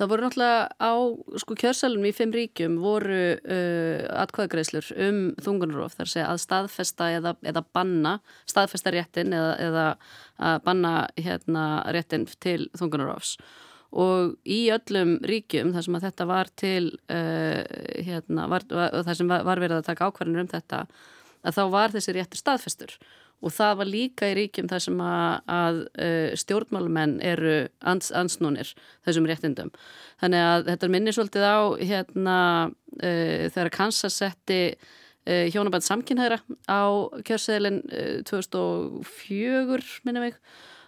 Það 0.00 0.08
voru 0.08 0.24
náttúrulega 0.24 0.60
á 0.80 0.92
sko, 1.42 1.54
kjörsalunum 1.60 2.06
í 2.08 2.14
fimm 2.16 2.32
ríkjum 2.32 2.78
voru 2.80 3.18
uh, 3.36 4.06
atkvæðagreislur 4.22 4.88
um 5.04 5.18
þungunarof 5.44 5.98
þar 5.98 6.10
segja 6.10 6.30
að 6.32 6.40
staðfesta 6.46 7.10
eða, 7.18 7.34
eða 7.44 7.62
banna, 7.76 8.14
staðfesta 8.48 8.94
réttin 8.94 9.36
eða, 9.36 9.52
eða 9.60 9.84
að 10.40 10.62
banna 10.64 10.94
hérna, 11.20 11.66
réttin 11.92 12.24
til 12.40 12.70
þungunarofs 12.80 13.36
og 13.92 14.38
í 14.48 14.62
öllum 14.72 15.18
ríkjum 15.28 15.74
þar 15.74 15.84
sem 15.84 15.98
að 15.98 16.06
þetta 16.08 16.28
var 16.30 16.50
til 16.56 16.84
uh, 17.12 17.60
hérna, 18.00 18.48
var, 18.48 18.64
var, 18.72 19.02
þar 19.04 19.18
sem 19.20 19.34
var 19.34 19.60
verið 19.60 19.82
að 19.82 19.90
taka 19.90 20.08
ákvarðinur 20.08 20.46
um 20.46 20.54
þetta 20.54 20.86
að 21.42 21.58
þá 21.58 21.64
var 21.76 21.92
þessi 21.92 22.16
réttur 22.16 22.40
staðfestur 22.40 22.96
og 23.42 23.54
það 23.54 23.76
var 23.80 23.90
líka 23.90 24.30
í 24.30 24.36
ríkjum 24.38 24.70
þar 24.70 24.84
sem 24.84 25.02
að, 25.02 25.36
að 25.50 25.78
uh, 25.90 26.32
stjórnmálumenn 26.42 27.14
eru 27.26 27.54
ans, 27.92 28.10
ansnúnir 28.14 28.72
þessum 29.06 29.28
réttindum. 29.28 29.72
Þannig 30.22 30.48
að 30.48 30.66
þetta 30.70 30.90
minnir 30.94 31.16
svolítið 31.16 31.46
á 31.46 31.58
hérna 31.82 32.38
uh, 32.70 33.46
þegar 33.52 33.72
Kansas 33.74 34.18
setti 34.22 34.60
uh, 34.72 35.46
hjónabænt 35.52 35.88
samkynhæðra 35.88 36.42
á 36.70 36.82
kjörseðilinn 37.26 37.82
2004 38.30 40.06
minnum 40.06 40.30
ég 40.30 40.38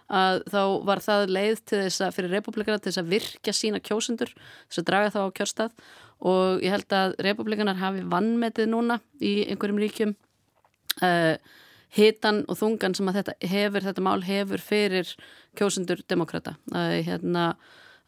að 0.05 0.43
þá 0.53 0.61
var 0.85 1.01
það 1.01 1.31
leið 1.33 1.61
til 1.65 1.77
þess 1.81 2.03
að 2.05 2.15
fyrir 2.19 2.35
republikana 2.35 2.77
til 2.77 2.91
þess 2.91 3.01
að 3.01 3.13
virkja 3.15 3.53
sína 3.57 3.81
kjósundur 3.81 4.31
þess 4.37 4.81
að 4.81 4.87
draga 4.89 5.13
þá 5.15 5.19
á 5.25 5.35
kjörstað 5.39 5.71
og 6.29 6.63
ég 6.63 6.75
held 6.75 6.95
að 6.95 7.15
republikanar 7.25 7.79
hafi 7.79 8.05
vannmetið 8.11 8.69
núna 8.69 8.99
í 9.17 9.33
einhverjum 9.49 9.81
ríkjum 9.81 10.13
uh, 11.01 11.35
hitan 11.95 12.43
og 12.51 12.59
þungan 12.59 12.95
sem 12.97 13.09
að 13.09 13.19
þetta 13.21 13.35
hefur, 13.51 13.85
þetta 13.87 14.03
mál 14.03 14.19
hefur 14.25 14.63
fyrir 14.63 15.11
kjósundur 15.57 16.01
demokrata 16.09 16.55
að, 16.75 16.95
hérna, 17.07 17.45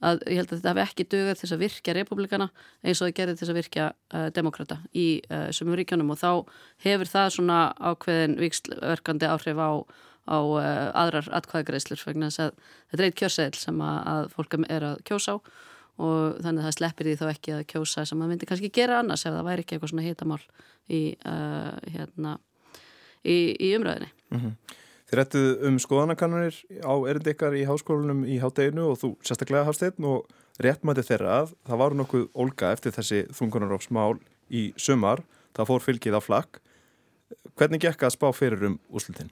að 0.04 0.23
ég 0.28 0.41
held 0.41 0.52
að 0.52 0.58
þetta 0.58 0.73
hafi 0.73 0.84
ekki 0.84 1.06
dugað 1.13 1.39
til 1.41 1.50
að 1.54 1.63
virkja 1.63 1.95
republikana 1.97 2.50
eins 2.84 3.00
og 3.00 3.08
það 3.08 3.15
gerði 3.21 3.38
til 3.39 3.47
að 3.47 3.60
virkja 3.62 3.86
uh, 3.93 4.28
demokrata 4.36 4.80
í 4.91 5.08
uh, 5.32 5.47
sumum 5.56 5.78
ríkjónum 5.80 6.12
og 6.13 6.19
þá 6.19 6.32
hefur 6.84 7.13
það 7.13 7.32
svona 7.38 7.62
ákveðin 7.80 8.36
vikslverkandi 8.41 9.32
áhrif 9.32 9.62
á, 9.63 9.71
á 10.28 10.38
uh, 10.38 10.67
aðrar 11.06 11.32
atkvæðagreislur 11.39 12.04
vegna 12.10 12.32
þess 12.32 12.50
að 12.50 12.60
þetta 12.91 13.02
er 13.02 13.08
eitt 13.08 13.19
kjörseðil 13.23 13.62
sem 13.62 13.82
að, 13.88 13.97
að 14.13 14.30
fólk 14.36 14.60
er 14.67 14.91
að 14.91 15.02
kjósa 15.08 15.39
á. 15.39 15.43
Og 15.97 16.36
þannig 16.45 16.62
að 16.62 16.67
það 16.67 16.73
sleppir 16.76 17.08
því 17.08 17.13
þá 17.17 17.30
ekki 17.32 17.54
að 17.56 17.62
kjósa 17.71 18.04
sem 18.06 18.19
að 18.21 18.28
myndi 18.30 18.45
kannski 18.45 18.69
gera 18.69 19.00
annars 19.02 19.23
ef 19.26 19.34
það 19.34 19.47
væri 19.47 19.63
ekki 19.63 19.73
eitthvað 19.73 19.89
svona 19.89 20.04
hitamál 20.06 20.43
í 20.93 21.00
hérna 21.89 22.36
í, 23.23 23.56
í 23.58 23.73
umræðinni. 23.77 24.12
Mm 24.34 24.41
-hmm. 24.41 24.75
Þið 25.08 25.17
rættuð 25.21 25.62
um 25.69 25.77
skoðanakannanir 25.80 26.56
á 26.84 26.93
erindi 27.08 27.32
ykkar 27.32 27.53
í 27.56 27.63
háskólanum 27.63 28.25
í 28.27 28.41
hátteginu 28.43 28.89
og 28.91 28.97
þú 28.99 29.13
sérstaklega 29.23 29.63
hafsteinn 29.63 30.03
og 30.03 30.27
réttmæti 30.60 31.06
þeirra 31.08 31.41
að 31.43 31.53
það 31.69 31.82
var 31.82 31.95
nokkuð 31.95 32.25
olga 32.36 32.71
eftir 32.75 32.91
þessi 32.91 33.23
þungunarófsmál 33.38 34.17
í 34.51 34.73
sumar, 34.75 35.23
það 35.56 35.69
fór 35.71 35.86
fylgið 35.86 36.19
á 36.19 36.21
flakk. 36.21 36.60
Hvernig 37.56 37.86
gekk 37.86 38.03
að 38.03 38.15
spá 38.17 38.27
fyrir 38.36 38.67
um 38.67 38.80
úslutin? 38.91 39.32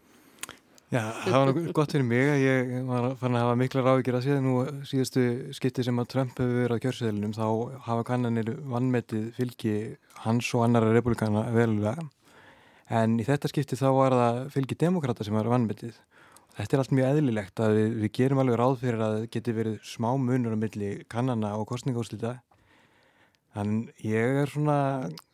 Já, 0.94 1.12
það 1.26 1.36
var 1.36 1.48
nokkuð 1.50 1.70
gott 1.76 1.92
fyrir 1.92 2.08
mig 2.08 2.28
að 2.30 2.44
ég 2.46 2.74
var 2.88 3.12
fann 3.20 3.36
að 3.36 3.44
hafa 3.44 3.60
mikla 3.60 3.84
ráðgjör 3.84 4.20
að 4.20 4.28
síðan 4.30 4.46
nú 4.48 4.58
síðustu 4.88 5.24
skipti 5.58 5.84
sem 5.84 6.00
að 6.00 6.12
Trump 6.14 6.38
hefur 6.40 6.60
verið 6.62 6.78
á 6.80 6.84
kjörseðlunum 6.86 7.34
þá 7.36 7.48
hafa 7.90 8.06
kannanir 8.14 8.52
vannmetið 8.70 9.32
fylgi 9.36 9.74
hans 10.24 10.54
og 10.56 10.70
annara 10.70 10.94
republikana 10.96 11.50
velulega 11.52 12.06
en 12.90 13.20
í 13.20 13.26
þetta 13.26 13.50
skipti 13.52 13.78
þá 13.80 13.88
var 13.96 14.16
það 14.16 14.42
fylgi 14.54 14.78
demokrata 14.86 15.26
sem 15.26 15.38
var 15.38 15.50
vannmyndið. 15.50 15.98
Þetta 16.56 16.76
er 16.76 16.82
allt 16.82 16.96
mjög 16.96 17.12
eðlilegt 17.12 17.60
að 17.60 17.74
við, 17.76 17.96
við 18.04 18.12
gerum 18.16 18.42
alveg 18.44 18.60
ráð 18.60 18.76
fyrir 18.84 19.02
að 19.04 19.16
það 19.16 19.30
geti 19.36 19.56
verið 19.58 19.80
smá 19.84 20.10
munur 20.16 20.56
á 20.56 20.58
milli 20.60 20.92
kannana 21.12 21.56
og 21.60 21.68
kostningóðslita. 21.72 22.38
Þannig 23.56 24.06
ég 24.08 24.40
er 24.44 24.52
svona, 24.52 24.78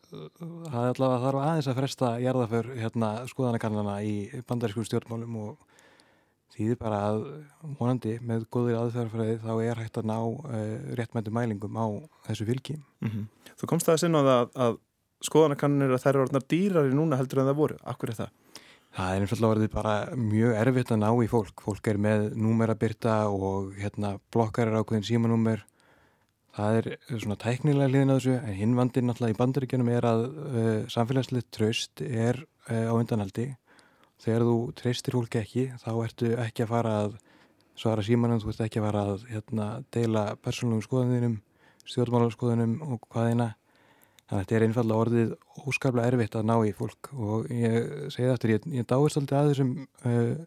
það 0.10 0.80
er 0.82 0.94
allavega 0.96 1.20
þarf 1.26 1.44
aðeins 1.44 1.70
að 1.70 1.78
fresta 1.82 2.14
jarðaför 2.22 2.72
hérna, 2.78 3.12
skoðanakannana 3.30 4.00
í 4.06 4.16
bandarískum 4.50 4.88
stjórnmálum 4.88 5.38
og 5.44 5.68
þýðir 6.56 6.80
bara 6.82 7.02
að 7.12 7.22
vonandi 7.80 8.18
með 8.28 8.48
góðir 8.52 8.80
aðferðarfræði 8.82 9.38
þá 9.44 9.52
er 9.64 9.82
hægt 9.82 10.00
að 10.02 10.10
ná 10.10 10.18
uh, 10.20 10.96
réttmæntu 11.00 11.34
mælingum 11.34 11.78
á 11.80 11.86
þessu 12.28 12.48
fylgi. 12.50 12.78
Mm 13.02 13.10
-hmm. 13.10 13.54
Þú 13.62 13.70
komst 13.72 13.88
það 13.88 13.94
að 13.94 14.02
sinna 14.04 14.22
á 14.22 14.30
það 14.30 14.50
að 14.66 14.80
skoðanakannir 15.26 15.94
að 15.94 16.04
þær 16.04 16.12
eru 16.14 16.24
orðnar 16.26 16.46
dýrari 16.50 16.96
núna 16.96 17.20
heldur 17.20 17.44
en 17.44 17.52
það 17.52 17.60
voru. 17.60 17.78
Akkur 17.88 18.12
er 18.12 18.20
það? 18.22 18.32
Það 18.92 19.16
er 19.16 19.24
einfallega 19.24 19.56
orðið 19.56 19.70
bara 19.72 19.96
mjög 20.20 20.56
erfitt 20.60 20.90
að 20.92 21.00
ná 21.00 21.10
í 21.24 21.28
fólk. 21.32 21.62
Fólk 21.64 21.88
er 21.88 22.00
með 22.02 22.26
númerabyrta 22.36 23.18
og 23.32 23.70
hérna, 23.80 24.18
blokkar 24.34 24.68
er 24.68 24.82
ákveðin 24.82 25.08
símanúmer. 25.08 25.64
Það 26.52 26.80
er 26.82 26.90
svona 27.14 27.38
tæknilega 27.40 27.88
hliðin 27.88 28.12
á 28.12 28.16
þessu 28.18 28.34
en 28.36 28.58
hinvandin 28.58 29.08
náttúrulega 29.08 29.38
í 29.38 29.40
bandaríkjunum 29.40 29.92
er 29.94 30.08
að 30.10 30.24
uh, 30.28 30.72
samfélagslið 30.92 31.46
tröst 31.56 32.04
er 32.04 32.42
uh, 32.68 32.92
á 32.92 32.94
undanhaldi. 32.98 33.54
Þegar 34.22 34.44
þú 34.50 34.58
treystir 34.82 35.16
fólk 35.16 35.38
ekki 35.40 35.70
þá 35.80 35.92
ertu 36.04 36.34
ekki 36.44 36.66
að 36.66 36.74
fara 36.74 36.98
að 37.06 37.16
svara 37.80 38.04
símanum, 38.04 38.42
þú 38.44 38.52
ert 38.52 38.66
ekki 38.68 38.82
að 38.82 38.90
fara 38.90 39.06
að 39.14 39.24
hérna, 39.32 39.70
deila 39.96 40.26
persónlugum 40.44 40.84
skoðunum, 40.84 41.40
stjórnmálarskoðunum 41.88 42.76
og 42.92 43.08
hvaðina 43.08 43.54
Þannig 44.32 44.46
að 44.46 44.48
þetta 44.48 44.56
er 44.56 44.64
einfallega 44.64 45.04
orðið 45.04 45.32
óskaplega 45.68 46.08
erfitt 46.08 46.36
að 46.40 46.46
ná 46.48 46.54
í 46.64 46.70
fólk 46.72 47.08
og 47.12 47.50
ég 47.52 47.88
segi 48.14 48.30
þetta 48.30 48.36
eftir, 48.38 48.52
ég, 48.54 48.68
ég 48.78 48.86
dáist 48.88 49.18
alltaf 49.20 49.40
að 49.42 49.50
þessum 49.50 49.72
uh, 50.08 50.46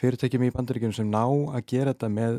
fyrirtækjum 0.00 0.46
í 0.46 0.52
bandaríkjum 0.54 0.94
sem 0.96 1.10
ná 1.12 1.20
að 1.26 1.66
gera 1.68 1.92
þetta 1.92 2.08
með 2.14 2.38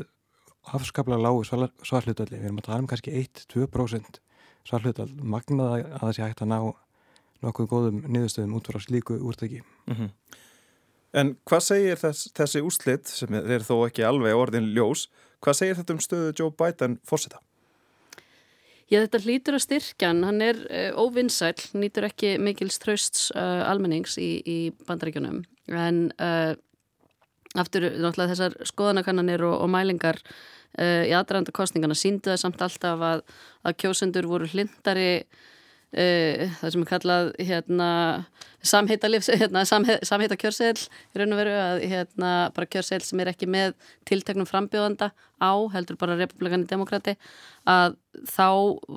afskaplega 0.74 1.22
lágu 1.22 1.44
svarhlutalli. 1.46 2.40
Við 2.40 2.48
erum 2.48 2.58
að 2.58 2.66
tala 2.66 2.82
um 2.82 2.88
kannski 2.90 3.14
1-2% 3.20 4.18
svarhlutall, 4.66 5.12
magnað 5.22 5.76
að 5.84 6.02
það 6.02 6.14
sé 6.16 6.24
hægt 6.24 6.42
að 6.42 6.50
ná 6.50 6.58
nokkuð 7.46 7.70
góðum 7.70 8.00
niðurstöðum 8.10 8.56
út 8.58 8.72
frá 8.72 8.80
slíku 8.82 9.20
úrtæki. 9.22 9.62
Mm 9.86 9.96
-hmm. 10.00 10.10
En 11.14 11.36
hvað 11.46 11.62
segir 11.66 12.02
þess, 12.02 12.32
þessi 12.34 12.64
úslitt, 12.66 13.06
sem 13.06 13.34
er 13.34 13.62
þó 13.62 13.86
ekki 13.86 14.02
alveg 14.02 14.34
orðin 14.34 14.74
ljós, 14.74 15.08
hvað 15.40 15.54
segir 15.54 15.78
þetta 15.78 15.94
um 15.94 16.02
stöðu 16.02 16.34
Joe 16.38 16.50
Biden 16.50 16.98
fórseta? 17.06 17.38
Já, 18.90 18.98
þetta 19.04 19.20
hlýtur 19.22 19.54
að 19.54 19.62
styrkjan, 19.62 20.24
hann. 20.26 20.40
Er 20.42 20.56
uh, 20.66 20.98
óvinnsæl, 20.98 21.54
nýtur 21.78 22.08
ekki 22.08 22.34
mikils 22.42 22.80
trösts 22.82 23.28
uh, 23.36 23.62
almennings 23.70 24.16
í, 24.18 24.30
í 24.42 24.58
bandaríkjunum, 24.88 25.44
en 25.70 26.00
uh, 26.18 26.56
aftur 27.54 27.86
náttúrulega 27.92 28.32
þessar 28.32 28.56
skoðanakannanir 28.66 29.46
og, 29.46 29.60
og 29.62 29.70
mælingar 29.70 30.18
í 30.80 31.10
aðranda 31.18 31.50
kostningana 31.50 31.96
síndu 31.98 32.30
það 32.30 32.36
samt 32.38 32.60
alltaf 32.62 33.00
að, 33.02 33.22
að 33.66 33.74
kjósendur 33.82 34.28
voru 34.30 34.46
hlindari 34.52 35.24
Uh, 35.90 36.44
það 36.60 36.70
sem 36.70 36.82
er 36.84 36.86
kallað 36.86 37.28
hérna, 37.42 37.86
samheita, 38.62 39.08
hérna, 39.10 39.64
samheita 39.66 40.36
kjörseðl 40.38 40.84
í 40.86 41.18
raun 41.18 41.34
og 41.34 41.40
veru 41.40 41.54
að 41.58 41.82
hérna, 41.90 42.28
bara 42.54 42.68
kjörseðl 42.70 43.02
sem 43.08 43.22
er 43.24 43.30
ekki 43.32 43.48
með 43.50 43.74
tilteknum 44.06 44.46
frambjóðanda 44.46 45.08
á, 45.42 45.52
heldur 45.74 45.98
bara 45.98 46.14
republikani 46.20 46.68
demokrati 46.70 47.16
að 47.66 47.98
þá 48.30 48.46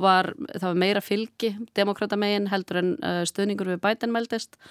var, 0.05 0.29
var 0.61 0.77
meira 0.77 1.01
fylgi 1.01 1.55
demokratamegin 1.73 2.51
heldur 2.53 2.83
en 2.83 2.93
uh, 3.01 3.23
stöðningur 3.25 3.73
við 3.73 3.81
Biden 3.87 4.13
meldist 4.13 4.61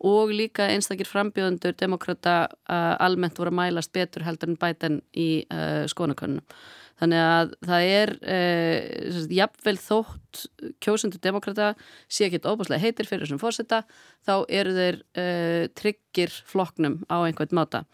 og 0.00 0.32
líka 0.32 0.70
einstakir 0.72 1.10
frambjóðandur 1.10 1.76
demokrata 1.76 2.46
uh, 2.48 2.96
almennt 2.96 3.36
voru 3.36 3.52
að 3.52 3.60
mælast 3.60 3.92
betur 3.92 4.24
heldur 4.24 4.54
en 4.54 4.60
Biden 4.64 5.02
í 5.12 5.44
skoðanakönnum 5.92 6.46
Þannig 6.98 7.22
að 7.22 7.52
það 7.68 7.88
er 7.94 8.12
eh, 8.34 9.26
jafnvel 9.38 9.76
þótt 9.78 10.44
kjósundur 10.82 11.22
demokrata 11.22 11.72
sé 12.10 12.26
ekki 12.26 12.40
óbúslega 12.42 12.82
heitir 12.82 13.06
fyrir 13.06 13.26
þessum 13.26 13.42
fórsetta 13.42 13.84
þá 14.26 14.34
eru 14.48 14.74
þeir 14.74 14.98
eh, 15.22 15.64
tryggir 15.78 16.34
floknum 16.50 17.00
á 17.06 17.22
einhvern 17.22 17.54
máta. 17.54 17.84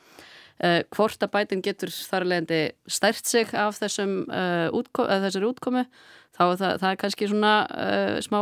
Eh, 0.62 0.84
hvort 0.94 1.18
að 1.18 1.32
bætin 1.34 1.62
getur 1.66 1.90
þar 1.90 2.28
leðandi 2.30 2.58
stært 2.86 3.26
sig 3.26 3.50
af 3.58 3.74
þessum, 3.80 4.20
uh, 4.30 4.68
útko 4.70 5.02
þessari 5.10 5.48
útkomu 5.48 5.82
þá 6.30 6.44
það, 6.60 6.76
það 6.78 6.86
er 6.88 6.98
kannski 7.00 7.28
svona 7.30 7.54
uh, 7.74 8.18
smá 8.22 8.38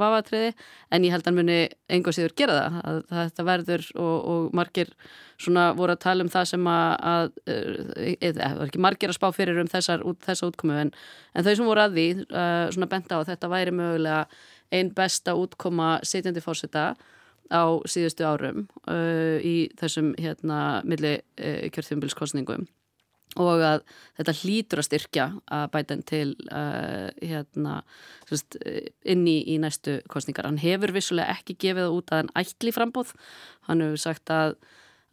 vafatriði 0.00 0.48
en 0.90 1.06
ég 1.06 1.14
held 1.14 1.30
að 1.30 1.36
muni 1.38 1.58
einhver 1.86 2.16
síður 2.16 2.34
gera 2.40 2.56
það. 2.56 2.80
Að, 2.82 2.98
að 2.98 3.20
þetta 3.20 3.46
verður 3.46 3.86
og, 3.94 4.16
og 4.32 4.58
margir 4.58 4.90
svona 5.38 5.68
voru 5.78 5.94
að 5.94 6.02
tala 6.02 6.26
um 6.26 6.32
það 6.34 6.50
sem 6.50 6.68
að, 6.74 6.90
að 7.12 7.30
eða 8.18 8.50
ekki 8.66 8.82
margir 8.82 9.14
að 9.14 9.20
spá 9.20 9.28
fyrir 9.38 9.62
um 9.62 9.70
þessar, 9.70 10.02
út, 10.02 10.18
þessa 10.26 10.50
útkomu 10.50 10.82
en, 10.82 10.92
en 11.30 11.46
þau 11.46 11.54
sem 11.54 11.70
voru 11.70 11.86
að 11.86 11.98
því 12.00 12.08
uh, 12.26 12.66
svona 12.74 12.90
benda 12.90 13.16
á 13.16 13.18
að 13.22 13.30
þetta 13.30 13.54
væri 13.54 13.78
mögulega 13.78 14.26
einn 14.74 14.90
besta 14.98 15.38
útkoma 15.38 15.94
sitjandi 16.02 16.42
fórseta 16.42 16.90
á 17.52 17.64
síðustu 17.84 18.26
árum 18.26 18.64
uh, 18.88 19.38
í 19.44 19.68
þessum 19.80 20.12
hérna 20.18 20.80
milli 20.88 21.18
uh, 21.20 21.68
kjörþjómbilskostningum 21.72 22.66
og 23.40 23.62
að 23.64 23.84
þetta 24.18 24.34
hlýtur 24.42 24.82
að 24.82 24.86
styrkja 24.88 25.26
að 25.52 25.64
bæta 25.72 25.94
henn 25.94 26.04
til 26.08 26.26
uh, 26.52 27.08
hérna 27.22 27.78
sérst, 28.28 28.58
inn 29.08 29.24
í, 29.28 29.38
í 29.54 29.56
næstu 29.62 30.00
kostningar. 30.12 30.48
Hann 30.48 30.60
hefur 30.60 30.92
vissulega 30.92 31.32
ekki 31.38 31.56
gefið 31.56 31.86
það 31.86 31.96
út 31.96 32.12
að 32.12 32.22
hann 32.22 32.34
ætli 32.42 32.74
frambóð. 32.76 33.14
Hann 33.70 33.84
hefur 33.84 34.02
sagt 34.02 34.32
að, 34.34 34.58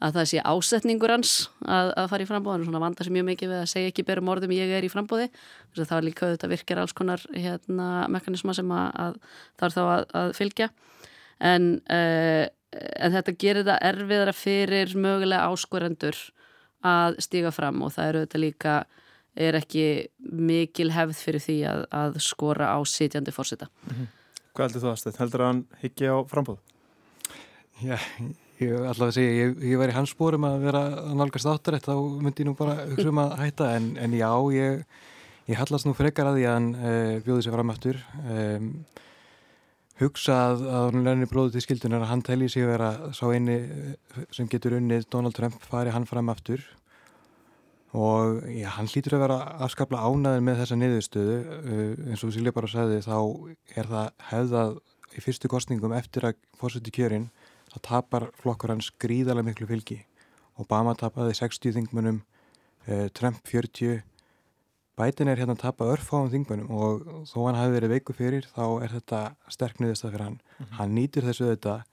að 0.03 0.19
það 0.19 0.29
sé 0.33 0.43
ásetningur 0.51 1.15
hans 1.15 1.33
að, 1.63 1.93
að 1.95 2.11
fara 2.11 2.25
í 2.25 2.29
frambóðinu, 2.33 2.67
svona 2.67 2.83
vandar 2.83 3.07
sem 3.07 3.15
mjög 3.15 3.29
mikið 3.31 3.53
við 3.53 3.61
að 3.61 3.71
segja 3.71 3.93
ekki 3.93 4.07
berum 4.11 4.33
orðum 4.35 4.55
ég 4.57 4.75
er 4.75 4.87
í 4.87 4.91
frambóði 4.91 5.31
það 5.77 5.97
er 6.01 6.07
líka 6.09 6.27
auðvitað 6.27 6.53
virkjar 6.57 6.83
alls 6.83 6.95
konar 6.97 7.23
hérna, 7.31 7.89
mekanisma 8.11 8.55
sem 8.57 8.71
að, 8.75 8.87
að 9.05 9.19
það 9.59 9.67
er 9.69 9.75
þá 9.77 9.83
að 10.19 10.37
fylgja 10.39 10.69
en, 11.39 11.69
uh, 11.89 12.45
en 12.75 13.15
þetta 13.17 13.35
gerir 13.39 13.67
það 13.67 13.83
erfiðara 13.91 14.35
fyrir 14.35 14.95
mögulega 14.95 15.49
áskorendur 15.49 16.17
að 16.85 17.19
stíga 17.23 17.51
fram 17.51 17.81
og 17.83 17.93
það 17.95 18.11
eru 18.11 18.23
auðvitað 18.23 18.45
líka 18.45 18.75
er 19.39 19.55
ekki 19.59 19.85
mikil 20.19 20.89
hefð 20.91 21.15
fyrir 21.19 21.43
því 21.43 21.57
að, 21.69 21.85
að 21.95 22.19
skora 22.23 22.73
á 22.75 22.79
sitjandi 22.87 23.31
fórsita. 23.31 23.69
Mm 23.87 23.95
-hmm. 23.95 24.13
Hvað 24.53 24.65
heldur 24.65 24.83
þú 24.83 24.91
aðstöð? 24.91 25.19
Heldur 25.19 25.41
að 25.41 25.47
hann 25.47 25.65
higgi 25.81 26.05
á 26.11 26.17
frambóð? 26.27 26.59
Já, 27.79 27.97
Ég 28.59 28.75
ætla 28.75 29.07
að 29.07 29.13
segja, 29.15 29.35
ég, 29.37 29.59
ég 29.71 29.79
var 29.79 29.87
í 29.87 29.93
hans 29.95 30.11
spórum 30.11 30.43
að 30.43 30.63
vera 30.65 30.81
að 30.99 31.13
nálgast 31.15 31.47
áttarætt, 31.47 31.85
þá 31.87 31.95
myndi 32.19 32.43
ég 32.43 32.47
nú 32.49 32.55
bara 32.59 32.73
hugsa 32.89 33.07
um 33.07 33.21
að 33.21 33.35
hætta, 33.39 33.69
en, 33.77 33.85
en 34.03 34.15
já, 34.17 34.31
ég, 34.51 34.81
ég 35.47 35.59
hallast 35.61 35.87
nú 35.87 35.93
frekar 35.95 36.27
að 36.27 36.39
því 36.39 36.43
að 36.49 36.57
hann 36.57 36.67
uh, 36.75 37.13
bjóði 37.23 37.45
sér 37.45 37.55
fram 37.55 37.71
aftur. 37.71 38.01
Um, 38.25 38.67
hugsa 39.99 40.35
að, 40.49 40.65
að 40.65 40.85
hann 40.87 41.07
lennir 41.07 41.29
blóðu 41.31 41.55
til 41.55 41.63
skildunar 41.65 42.03
að 42.05 42.11
hann 42.13 42.25
telji 42.25 42.49
sig 42.53 42.67
vera 42.67 42.89
sá 43.15 43.25
eini 43.29 43.57
eh, 43.59 44.19
sem 44.35 44.49
getur 44.51 44.77
unnið 44.79 45.09
Donald 45.11 45.35
Trump 45.37 45.57
fari 45.69 45.93
hann 45.95 46.07
fram 46.09 46.31
aftur. 46.31 46.63
Og 47.97 48.43
já, 48.53 48.67
hann 48.75 48.87
hlýtur 48.89 49.17
að 49.17 49.23
vera 49.25 49.37
afskapla 49.65 50.03
ánaðin 50.05 50.45
með 50.45 50.59
þessa 50.61 50.75
niðurstöðu, 50.77 51.37
uh, 51.57 52.09
eins 52.11 52.21
og 52.21 52.35
Silja 52.35 52.53
bara 52.53 52.69
sagði, 52.69 52.99
þá 53.01 53.17
er 53.73 53.89
það 53.89 54.11
hefðað 54.29 54.75
í 55.17 55.23
fyrstu 55.25 55.49
kostningum 55.49 55.95
eftir 55.97 56.27
að 56.29 56.37
fórsett 56.59 56.85
í 56.85 56.93
kjörinn 56.93 57.31
það 57.73 57.85
tapar 57.87 58.27
flokkur 58.41 58.75
hans 58.75 58.91
gríðarlega 59.01 59.49
miklu 59.49 59.69
fylgi. 59.69 59.99
Obama 60.59 60.95
tapaði 60.97 61.33
60 61.39 61.75
þingmunum, 61.77 62.21
eh, 62.85 63.07
Trump 63.09 63.41
40, 63.47 64.03
Biden 64.99 65.31
er 65.31 65.39
hérna 65.39 65.55
að 65.55 65.63
tapa 65.63 65.87
örfáum 65.93 66.27
þingmunum 66.33 66.71
og 66.75 67.05
þó 67.29 67.37
hann 67.45 67.55
hafi 67.59 67.75
verið 67.77 67.93
veiku 67.95 68.15
fyrir 68.17 68.47
þá 68.51 68.65
er 68.83 68.95
þetta 68.97 69.21
sterkniðist 69.55 70.05
að 70.05 70.11
fyrir 70.15 70.25
hann. 70.25 70.39
Mm 70.39 70.65
-hmm. 70.65 70.75
Hann 70.79 70.95
nýtur 70.95 71.27
þessu 71.29 71.47
auðvitað 71.47 71.83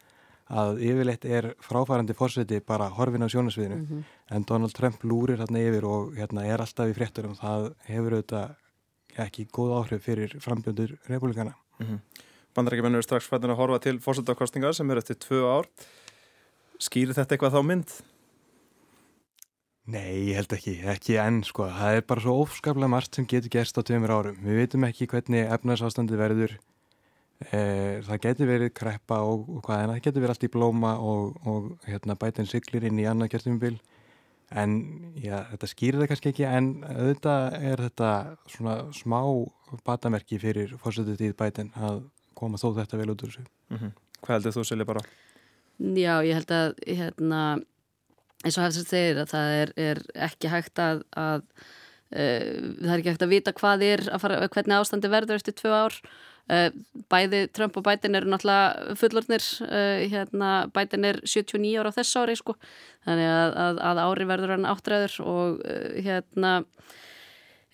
að 0.46 0.80
yfirleitt 0.86 1.24
er 1.24 1.48
fráfærandi 1.62 2.14
fórseti 2.14 2.60
bara 2.60 2.88
horfin 2.88 3.26
á 3.26 3.28
sjónasviðinu 3.28 3.76
mm 3.76 3.86
-hmm. 3.86 4.02
en 4.30 4.44
Donald 4.46 4.74
Trump 4.74 5.02
lúrir 5.02 5.38
hérna 5.38 5.58
yfir 5.58 5.84
og 5.84 6.14
hérna 6.14 6.44
er 6.46 6.60
alltaf 6.60 6.86
í 6.88 6.94
fréttur 6.94 7.30
og 7.30 7.36
það 7.38 7.74
hefur 7.86 8.12
auðvitað 8.12 8.54
ekki 9.16 9.46
góð 9.46 9.70
áhrif 9.78 10.02
fyrir 10.02 10.36
frambjöndur 10.40 10.98
republikana. 11.08 11.54
Mm 11.78 11.86
-hmm. 11.86 11.98
Bandarækjumennur 12.54 12.98
er 12.98 13.02
strax 13.02 13.28
fættin 13.28 13.50
að 13.50 13.56
horfa 13.56 13.78
til 13.78 13.98
fórsöldakostingar 13.98 14.72
sem 14.72 14.90
er 14.90 14.96
eftir 14.96 15.16
tvö 15.16 15.42
ár. 15.44 15.66
Skýrir 16.78 17.14
þetta 17.14 17.34
eitthvað 17.34 17.54
þá 17.56 17.62
mynd? 17.62 17.90
Nei, 19.86 20.32
ég 20.32 20.40
held 20.40 20.54
ekki, 20.56 20.72
ekki 20.90 21.18
enn 21.22 21.44
sko. 21.46 21.68
Það 21.70 21.96
er 21.98 22.06
bara 22.10 22.22
svo 22.24 22.32
ofskaplega 22.42 22.90
margt 22.90 23.14
sem 23.14 23.26
getur 23.30 23.52
gerst 23.54 23.76
á 23.78 23.86
tveimur 23.86 24.10
árum. 24.10 24.38
Við 24.42 24.58
veitum 24.62 24.86
ekki 24.88 25.06
hvernig 25.12 25.46
efnarsástandi 25.54 26.18
verður. 26.18 26.56
Eh, 27.52 28.00
það 28.02 28.22
getur 28.24 28.48
verið 28.50 28.72
kreppa 28.74 29.20
og, 29.22 29.44
og 29.52 29.60
hvað 29.66 29.82
en 29.84 29.92
það 29.92 30.00
getur 30.06 30.24
verið 30.24 30.34
allt 30.34 30.46
í 30.48 30.50
blóma 30.56 30.94
og, 30.98 31.36
og 31.46 31.68
hérna, 31.86 32.16
bætinn 32.18 32.48
siglir 32.50 32.88
inn 32.88 32.98
í 32.98 33.06
annað 33.06 33.34
kjörtumbil. 33.34 33.76
En 34.56 34.74
já, 35.18 35.36
þetta 35.52 35.70
skýrir 35.70 36.02
það 36.02 36.10
kannski 36.12 36.32
ekki 36.32 36.48
en 36.48 36.72
auðvitað 36.86 37.56
er 37.70 37.84
þetta 37.86 38.10
svona 38.50 38.76
smá 38.94 39.20
batamerki 39.86 40.38
fyrir 40.42 40.74
fórsöldutíð 40.82 41.34
bætinn 41.38 41.70
að 41.78 42.02
koma 42.38 42.58
þó 42.58 42.72
þetta 42.80 43.00
vel 43.00 43.10
út 43.14 43.24
úr 43.26 43.32
þessu. 43.34 43.46
Mm 43.70 43.78
-hmm. 43.78 43.94
Hvað 44.22 44.36
heldur 44.36 44.56
þú 44.56 44.64
Silja 44.66 44.88
bara? 44.88 45.02
Já, 45.78 46.14
ég 46.24 46.34
held 46.34 46.50
að 46.50 46.74
hérna, 46.86 47.40
eins 48.44 48.58
og 48.58 48.66
hefðist 48.66 48.92
þeir 48.92 49.22
að 49.22 49.32
það 49.32 49.56
er, 49.62 49.74
er 49.88 50.02
ekki 50.28 50.52
hægt 50.52 50.82
að, 50.82 51.02
að 51.16 51.42
uh, 51.42 52.14
það 52.14 52.92
er 52.92 52.96
ekki 53.00 53.12
hægt 53.12 53.26
að 53.26 53.34
vita 53.34 53.56
hvað 53.56 53.84
er 53.88 54.06
að 54.10 54.24
fara, 54.24 54.40
hvernig 54.56 54.78
ástandi 54.78 55.12
verður 55.12 55.40
eftir 55.40 55.58
tvö 55.60 55.76
ár. 55.86 56.00
Uh, 56.46 56.68
bæði 57.10 57.40
Trump 57.50 57.74
og 57.74 57.82
Biden 57.88 58.14
eru 58.14 58.30
náttúrulega 58.30 58.94
fullornir 59.00 59.46
uh, 59.66 60.04
hérna, 60.12 60.50
Biden 60.74 61.08
er 61.08 61.18
79 61.26 61.72
ára 61.80 61.90
á 61.90 61.96
þess 61.96 62.20
ári 62.22 62.36
sko, 62.38 62.54
þannig 63.08 63.32
að, 63.32 63.56
að, 63.64 63.80
að 63.90 64.02
ári 64.04 64.28
verður 64.30 64.54
hann 64.54 64.68
áttræður 64.70 65.16
og 65.26 65.64
hérna 66.06 66.60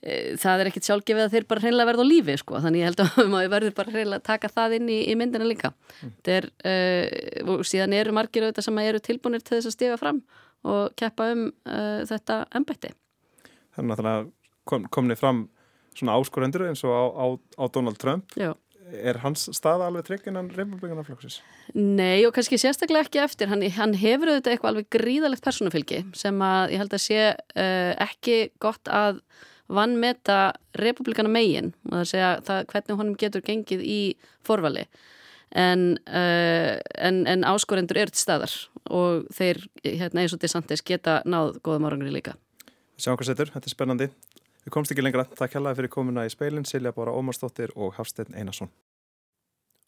Eh, 0.03 0.35
það 0.43 0.65
er 0.65 0.69
ekkit 0.73 0.89
sjálfgefið 0.89 1.25
að 1.29 1.35
þeir 1.37 1.45
bara 1.47 1.63
hreinlega 1.63 1.89
verða 1.93 2.03
á 2.03 2.11
lífi 2.11 2.35
sko, 2.41 2.59
þannig 2.59 2.81
ég 2.81 2.89
held 2.91 3.03
að 3.05 3.19
maður 3.33 3.51
verður 3.53 3.75
bara 3.77 3.93
hreinlega 3.95 4.19
að 4.19 4.25
taka 4.27 4.49
það 4.51 4.73
inn 4.81 4.89
í, 4.91 4.97
í 5.07 5.15
myndina 5.19 5.47
líka. 5.47 5.71
Mm. 6.03 6.15
er, 6.35 6.49
uh, 6.67 7.53
og 7.55 7.63
síðan 7.69 7.95
eru 7.95 8.15
margir 8.17 8.49
auðvitað 8.49 8.67
sem 8.67 8.81
eru 8.83 9.03
tilbúinir 9.07 9.45
til 9.45 9.61
þess 9.61 9.71
að 9.71 9.77
stiga 9.77 10.01
fram 10.01 10.19
og 10.69 10.95
keppa 10.99 11.33
um 11.35 11.49
uh, 11.49 12.03
þetta 12.09 12.45
ennbætti. 12.55 12.93
Þannig 13.77 14.07
að 14.07 14.31
kom, 14.69 14.87
komni 14.93 15.17
fram 15.19 15.47
svona 15.97 16.17
áskorendur 16.19 16.67
eins 16.69 16.85
og 16.87 16.93
á, 16.93 17.05
á, 17.13 17.27
á 17.61 17.65
Donald 17.73 17.99
Trump 18.01 18.33
Já. 18.39 18.53
er 18.93 19.21
hans 19.25 19.45
stað 19.57 19.85
alveg 19.87 20.07
trygg 20.09 20.29
innan 20.31 20.51
republikanaflokksins? 20.55 21.41
Nei 21.75 22.25
og 22.27 22.35
kannski 22.37 22.59
sérstaklega 22.61 23.07
ekki 23.07 23.23
eftir, 23.25 23.51
hann, 23.53 23.65
hann 23.77 23.97
hefur 23.99 24.33
auðvitað 24.33 24.55
eitthvað 24.55 24.73
alveg 24.73 24.91
gríðalegt 24.97 25.45
personafylgi 25.45 26.03
sem 26.19 26.45
að 26.45 26.75
ég 26.75 26.85
held 26.85 26.97
að 26.97 27.05
sé 27.07 27.23
uh, 27.33 27.93
ekki 28.09 28.39
gott 28.63 28.93
að 28.93 29.23
vannmeta 29.73 30.53
republikana 30.77 31.33
megin 31.33 31.73
og 31.89 32.01
það 32.01 32.11
segja 32.11 32.35
það, 32.49 32.69
hvernig 32.73 33.01
honum 33.01 33.19
getur 33.21 33.45
gengið 33.47 33.85
í 33.87 34.01
forvali 34.45 34.87
en, 35.53 35.93
uh, 36.09 36.77
en, 36.97 37.25
en 37.29 37.49
áskorendur 37.49 38.01
eru 38.01 38.13
til 38.13 38.25
staðar 38.25 38.57
og 38.93 39.27
þeir 39.35 39.63
hérna, 39.85 40.23
eins 40.23 40.37
og 40.37 40.43
DeSantis 40.43 40.85
geta 40.85 41.21
náð 41.25 41.57
góðum 41.65 41.89
árangri 41.89 42.13
líka. 42.15 42.37
Sjáum 43.01 43.19
hvað 43.19 43.33
setur, 43.33 43.53
þetta 43.55 43.69
er 43.69 43.75
spennandi. 43.75 44.09
Við 44.63 44.75
komst 44.75 44.93
ekki 44.95 45.03
lengra. 45.03 45.25
Takk 45.39 45.57
hella 45.59 45.75
fyrir 45.75 45.91
komuna 45.91 46.27
í 46.29 46.31
speilin, 46.31 46.67
Silja 46.69 46.93
Bóra 46.95 47.15
Ómarsdóttir 47.17 47.73
og 47.75 47.97
Hafstein 47.97 48.37
Einarsson. 48.37 48.71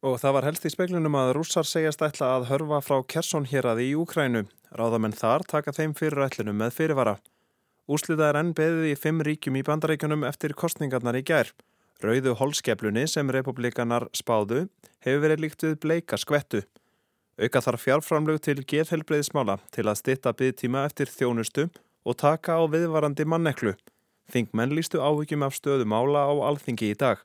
Og 0.05 0.19
það 0.21 0.35
var 0.37 0.47
helst 0.49 0.67
í 0.67 0.73
speilunum 0.73 1.15
að 1.17 1.31
rússar 1.39 1.65
segjast 1.69 2.03
ætla 2.05 2.35
að 2.35 2.49
hörfa 2.51 2.81
frá 2.85 2.99
Kersson 3.09 3.47
hér 3.49 3.71
að 3.71 3.85
í 3.87 3.93
Úkrænu. 3.97 4.43
Ráðamenn 4.75 5.15
þar 5.17 5.47
taka 5.49 5.73
þeim 5.73 5.95
fyrir 5.97 6.27
ætlunum 6.27 6.59
með 6.61 6.75
fyrirvara. 6.77 7.15
Úslita 7.89 8.31
er 8.33 8.41
enn 8.41 8.53
beðið 8.57 8.91
í 8.91 8.99
fimm 8.99 9.23
ríkjum 9.25 9.57
í 9.61 9.65
bandaríkunum 9.65 10.27
eftir 10.29 10.57
kostningarnar 10.59 11.17
í 11.21 11.23
gær. 11.25 11.55
Rauðu 12.05 12.35
holskeflunni 12.41 13.07
sem 13.09 13.31
republikanar 13.33 14.09
spáðu 14.13 14.67
hefur 15.07 15.23
verið 15.23 15.45
líkt 15.45 15.65
við 15.65 15.79
bleika 15.85 16.19
skvettu. 16.21 16.65
Auka 17.35 17.59
þarf 17.65 17.83
fjárframlög 17.83 18.39
til 18.47 18.61
geðhelbreyðismála 18.63 19.57
til 19.75 19.89
að 19.91 19.99
stitta 19.99 20.33
byggtíma 20.39 20.85
eftir 20.87 21.11
þjónustu 21.11 21.65
og 22.07 22.17
taka 22.21 22.61
á 22.61 22.63
viðvarandi 22.71 23.27
manneklu. 23.27 23.73
Þingmenn 24.31 24.75
lístu 24.77 25.01
áhyggjum 25.03 25.43
af 25.43 25.57
stöðu 25.59 25.89
mála 25.91 26.23
á 26.31 26.33
alþingi 26.47 26.93
í 26.93 26.99
dag. 27.01 27.19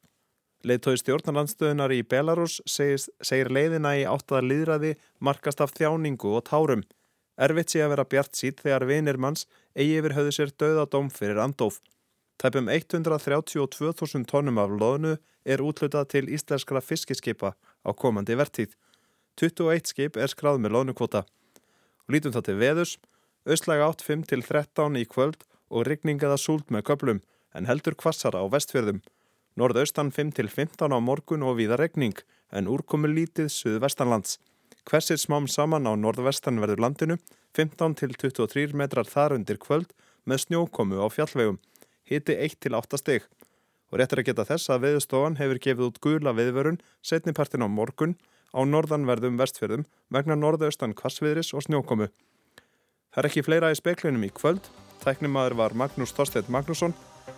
Leittói 0.66 0.98
stjórnarlandstöðunar 1.00 1.94
í 1.96 2.02
Belarus 2.04 2.58
segir, 2.66 3.00
segir 3.22 3.52
leiðina 3.54 3.94
í 4.02 4.08
áttaðar 4.10 4.50
líðræði 4.50 4.96
markast 5.22 5.62
af 5.62 5.76
þjáningu 5.78 6.34
og 6.36 6.44
tárum. 6.50 6.84
Erfitt 7.40 7.72
sé 7.72 7.86
að 7.86 7.94
vera 7.94 8.10
bjart 8.10 8.36
sít 8.36 8.66
þegar 8.66 8.90
vinir 8.90 9.22
manns 9.22 9.46
eigi 9.78 10.02
yfir 10.02 10.18
höfðu 10.18 10.36
sér 10.36 10.52
döðadóm 10.58 11.14
fyrir 11.14 11.40
andóf. 11.40 11.80
Tæpum 12.42 12.68
132.000 12.68 14.26
tónum 14.26 14.60
af 14.60 14.74
loðnu 14.74 15.16
er 15.46 15.64
útlutað 15.64 16.12
til 16.18 16.28
íslenskra 16.28 16.82
fiskiskipa 16.82 17.54
á 17.54 17.90
komandi 17.94 18.36
vertíð. 18.36 18.74
21 19.40 19.88
skip 19.88 20.18
er 20.20 20.28
skráð 20.28 20.58
með 20.60 20.74
loðnukvota. 20.76 21.24
Lítum 22.12 22.34
þá 22.36 22.42
til 22.44 22.58
veðus, 22.60 22.98
austlæg 23.48 23.84
átt 23.86 24.04
5-13 24.04 24.98
í 25.00 25.06
kvöld 25.08 25.46
og 25.72 25.86
rigningaða 25.88 26.36
súlt 26.42 26.74
með 26.74 26.90
köplum 26.90 27.22
en 27.56 27.70
heldur 27.70 27.96
kvassara 27.96 28.42
á 28.44 28.46
vestfjörðum. 28.52 29.00
Norðaustan 29.56 30.12
5-15 30.12 30.92
á 30.92 31.00
morgun 31.00 31.46
og 31.48 31.56
víða 31.60 31.80
regning 31.80 32.20
en 32.52 32.68
úrkomi 32.68 33.08
lítið 33.12 33.48
suðvestanlands. 33.54 34.40
Hversir 34.90 35.20
smám 35.22 35.48
saman 35.48 35.88
á 35.88 35.94
norðvestanverður 35.96 36.82
landinu, 36.84 37.18
15 37.56 37.96
til 37.96 38.16
23 38.20 38.76
metrar 38.76 39.08
þar 39.08 39.38
undir 39.38 39.60
kvöld 39.62 39.94
með 40.28 40.44
snjókomu 40.46 41.00
á 41.00 41.08
fjallvegum, 41.14 41.60
hiti 42.04 42.36
1 42.36 42.60
til 42.66 42.76
8 42.76 43.00
steg. 43.00 43.24
Og 43.90 44.02
réttir 44.02 44.22
að 44.22 44.30
geta 44.30 44.46
þess 44.50 44.70
að 44.70 44.84
veðustofan 44.86 45.40
hefur 45.40 45.62
gefið 45.64 45.88
út 45.88 46.02
gula 46.04 46.36
viðvörun 46.38 46.82
setnipartin 47.02 47.66
á 47.66 47.70
morgun 47.70 48.18
á 48.54 48.60
norðanverðum 48.66 49.40
vestfjörðum 49.40 49.86
vegna 50.14 50.38
norðaustan 50.38 50.96
kvassviðris 50.98 51.54
og 51.54 51.66
snjókomu. 51.66 52.10
Það 53.10 53.22
er 53.24 53.30
ekki 53.30 53.46
fleira 53.46 53.72
í 53.74 53.78
speiklunum 53.80 54.26
í 54.28 54.32
kvöld. 54.34 54.70
Tæknimaður 55.04 55.58
var 55.64 55.78
Magnús 55.78 56.14
Þorstedt 56.14 56.52
Magnússon, 56.54 56.94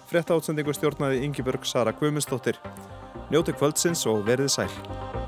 frétta 0.09 0.35
átsendingu 0.35 0.75
stjórnaði 0.75 1.23
Ingi 1.27 1.45
Börg 1.45 1.67
Sara 1.67 1.93
Guðmundsdóttir. 1.95 2.59
Njóti 3.31 3.55
kvöldsins 3.55 4.03
og 4.09 4.25
verið 4.27 4.51
sæl. 4.51 5.20